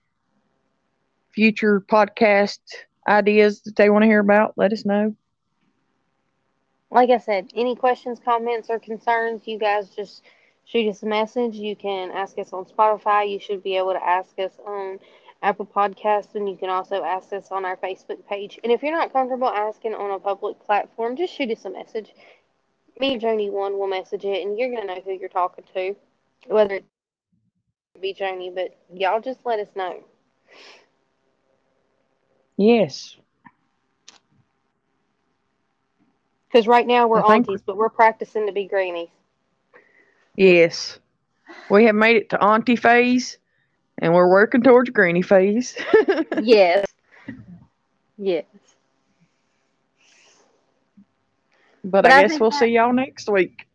future 1.32 1.82
podcast 1.82 2.60
ideas 3.08 3.62
that 3.62 3.76
they 3.76 3.90
want 3.90 4.04
to 4.04 4.08
hear 4.08 4.20
about, 4.20 4.54
let 4.58 4.74
us 4.74 4.86
know. 4.86 5.16
Like 6.90 7.10
I 7.10 7.18
said, 7.18 7.52
any 7.56 7.76
questions, 7.76 8.20
comments, 8.24 8.70
or 8.70 8.80
concerns, 8.80 9.46
you 9.46 9.60
guys 9.60 9.90
just 9.90 10.24
shoot 10.66 10.90
us 10.90 11.04
a 11.04 11.06
message. 11.06 11.56
You 11.56 11.76
can 11.76 12.12
ask 12.12 12.38
us 12.38 12.54
on 12.54 12.66
Spotify. 12.66 13.30
You 13.30 13.40
should 13.40 13.62
be 13.64 13.78
able 13.78 13.94
to 13.94 14.04
ask 14.04 14.38
us 14.40 14.54
on 14.66 15.00
Apple 15.42 15.66
Podcasts, 15.66 16.36
and 16.36 16.50
you 16.50 16.56
can 16.58 16.70
also 16.70 17.04
ask 17.04 17.32
us 17.34 17.50
on 17.52 17.66
our 17.66 17.78
Facebook 17.78 18.26
page. 18.28 18.60
And 18.64 18.72
if 18.72 18.82
you're 18.82 18.92
not 18.92 19.14
comfortable 19.14 19.48
asking 19.48 19.94
on 19.94 20.12
a 20.12 20.20
public 20.20 20.60
platform, 20.60 21.16
just 21.16 21.34
shoot 21.34 21.52
us 21.52 21.66
a 21.66 21.70
message. 21.70 22.14
Me 23.00 23.14
and 23.14 23.22
Joni 23.22 23.52
one 23.52 23.78
will 23.78 23.88
message 23.88 24.26
it, 24.26 24.46
and 24.46 24.58
you're 24.58 24.70
gonna 24.72 24.86
know 24.86 25.02
who 25.04 25.12
you're 25.12 25.30
talking 25.30 25.66
to, 25.74 25.96
whether 26.48 26.76
it 26.76 26.86
be 28.02 28.14
Joni. 28.14 28.54
But 28.54 28.78
y'all 28.94 29.22
just 29.22 29.40
let 29.46 29.60
us 29.60 29.68
know. 29.76 30.04
Yes. 32.58 33.18
Because 36.48 36.68
right 36.68 36.88
now 36.88 37.08
we're 37.08 37.22
aunties, 37.22 37.62
but 37.62 37.78
we're 37.78 37.90
practicing 37.90 38.48
to 38.48 38.52
be 38.52 38.66
grannies. 38.66 39.10
Yes. 40.36 41.00
We 41.70 41.86
have 41.86 41.96
made 41.96 42.16
it 42.16 42.30
to 42.30 42.44
auntie 42.44 42.76
phase 42.76 43.38
and 44.00 44.14
we're 44.14 44.30
working 44.30 44.62
towards 44.62 44.90
granny 44.90 45.22
phase. 45.22 45.78
yes. 46.42 46.86
Yes. 48.18 48.46
But, 51.90 52.04
But 52.04 52.12
I 52.12 52.20
I 52.20 52.28
guess 52.28 52.40
we'll 52.40 52.52
that- 52.52 52.60
see 52.60 52.68
y'all 52.68 52.94
next 52.94 53.30
week. 53.30 53.68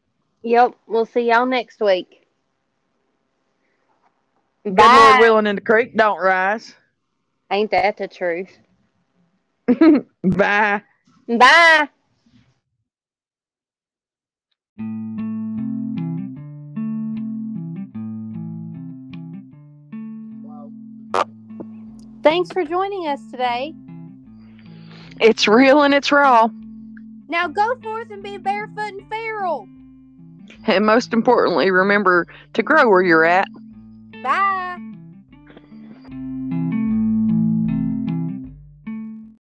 Yep. 0.43 0.75
We'll 0.87 1.07
see 1.07 1.29
y'all 1.31 1.47
next 1.47 1.81
week. 1.81 2.27
Good 4.65 4.71
Lord 4.79 4.79
Bye. 4.79 5.19
willing 5.21 5.47
in 5.47 5.57
the 5.57 5.63
creek 5.63 5.97
don't 5.97 6.21
rise. 6.21 6.75
Ain't 7.51 7.71
that 7.73 7.97
the 7.97 8.09
truth? 8.09 8.51
Bye. 10.25 10.83
Bye. 11.29 11.89
Thanks 22.23 22.53
for 22.53 22.65
joining 22.65 23.07
us 23.09 23.21
today. 23.31 23.75
It's 25.21 25.49
real 25.49 25.83
and 25.83 25.93
it's 25.93 26.13
raw. 26.13 26.49
Now 27.33 27.49
go 27.49 27.75
forth 27.83 28.11
and 28.11 28.23
be 28.23 28.37
barefoot 28.37 28.93
and 28.93 29.09
feral. 29.09 29.67
And 30.67 30.85
most 30.85 31.15
importantly, 31.15 31.71
remember 31.71 32.27
to 32.53 32.63
grow 32.63 32.87
where 32.91 33.01
you're 33.01 33.25
at. 33.25 33.49
Bye. 34.23 34.92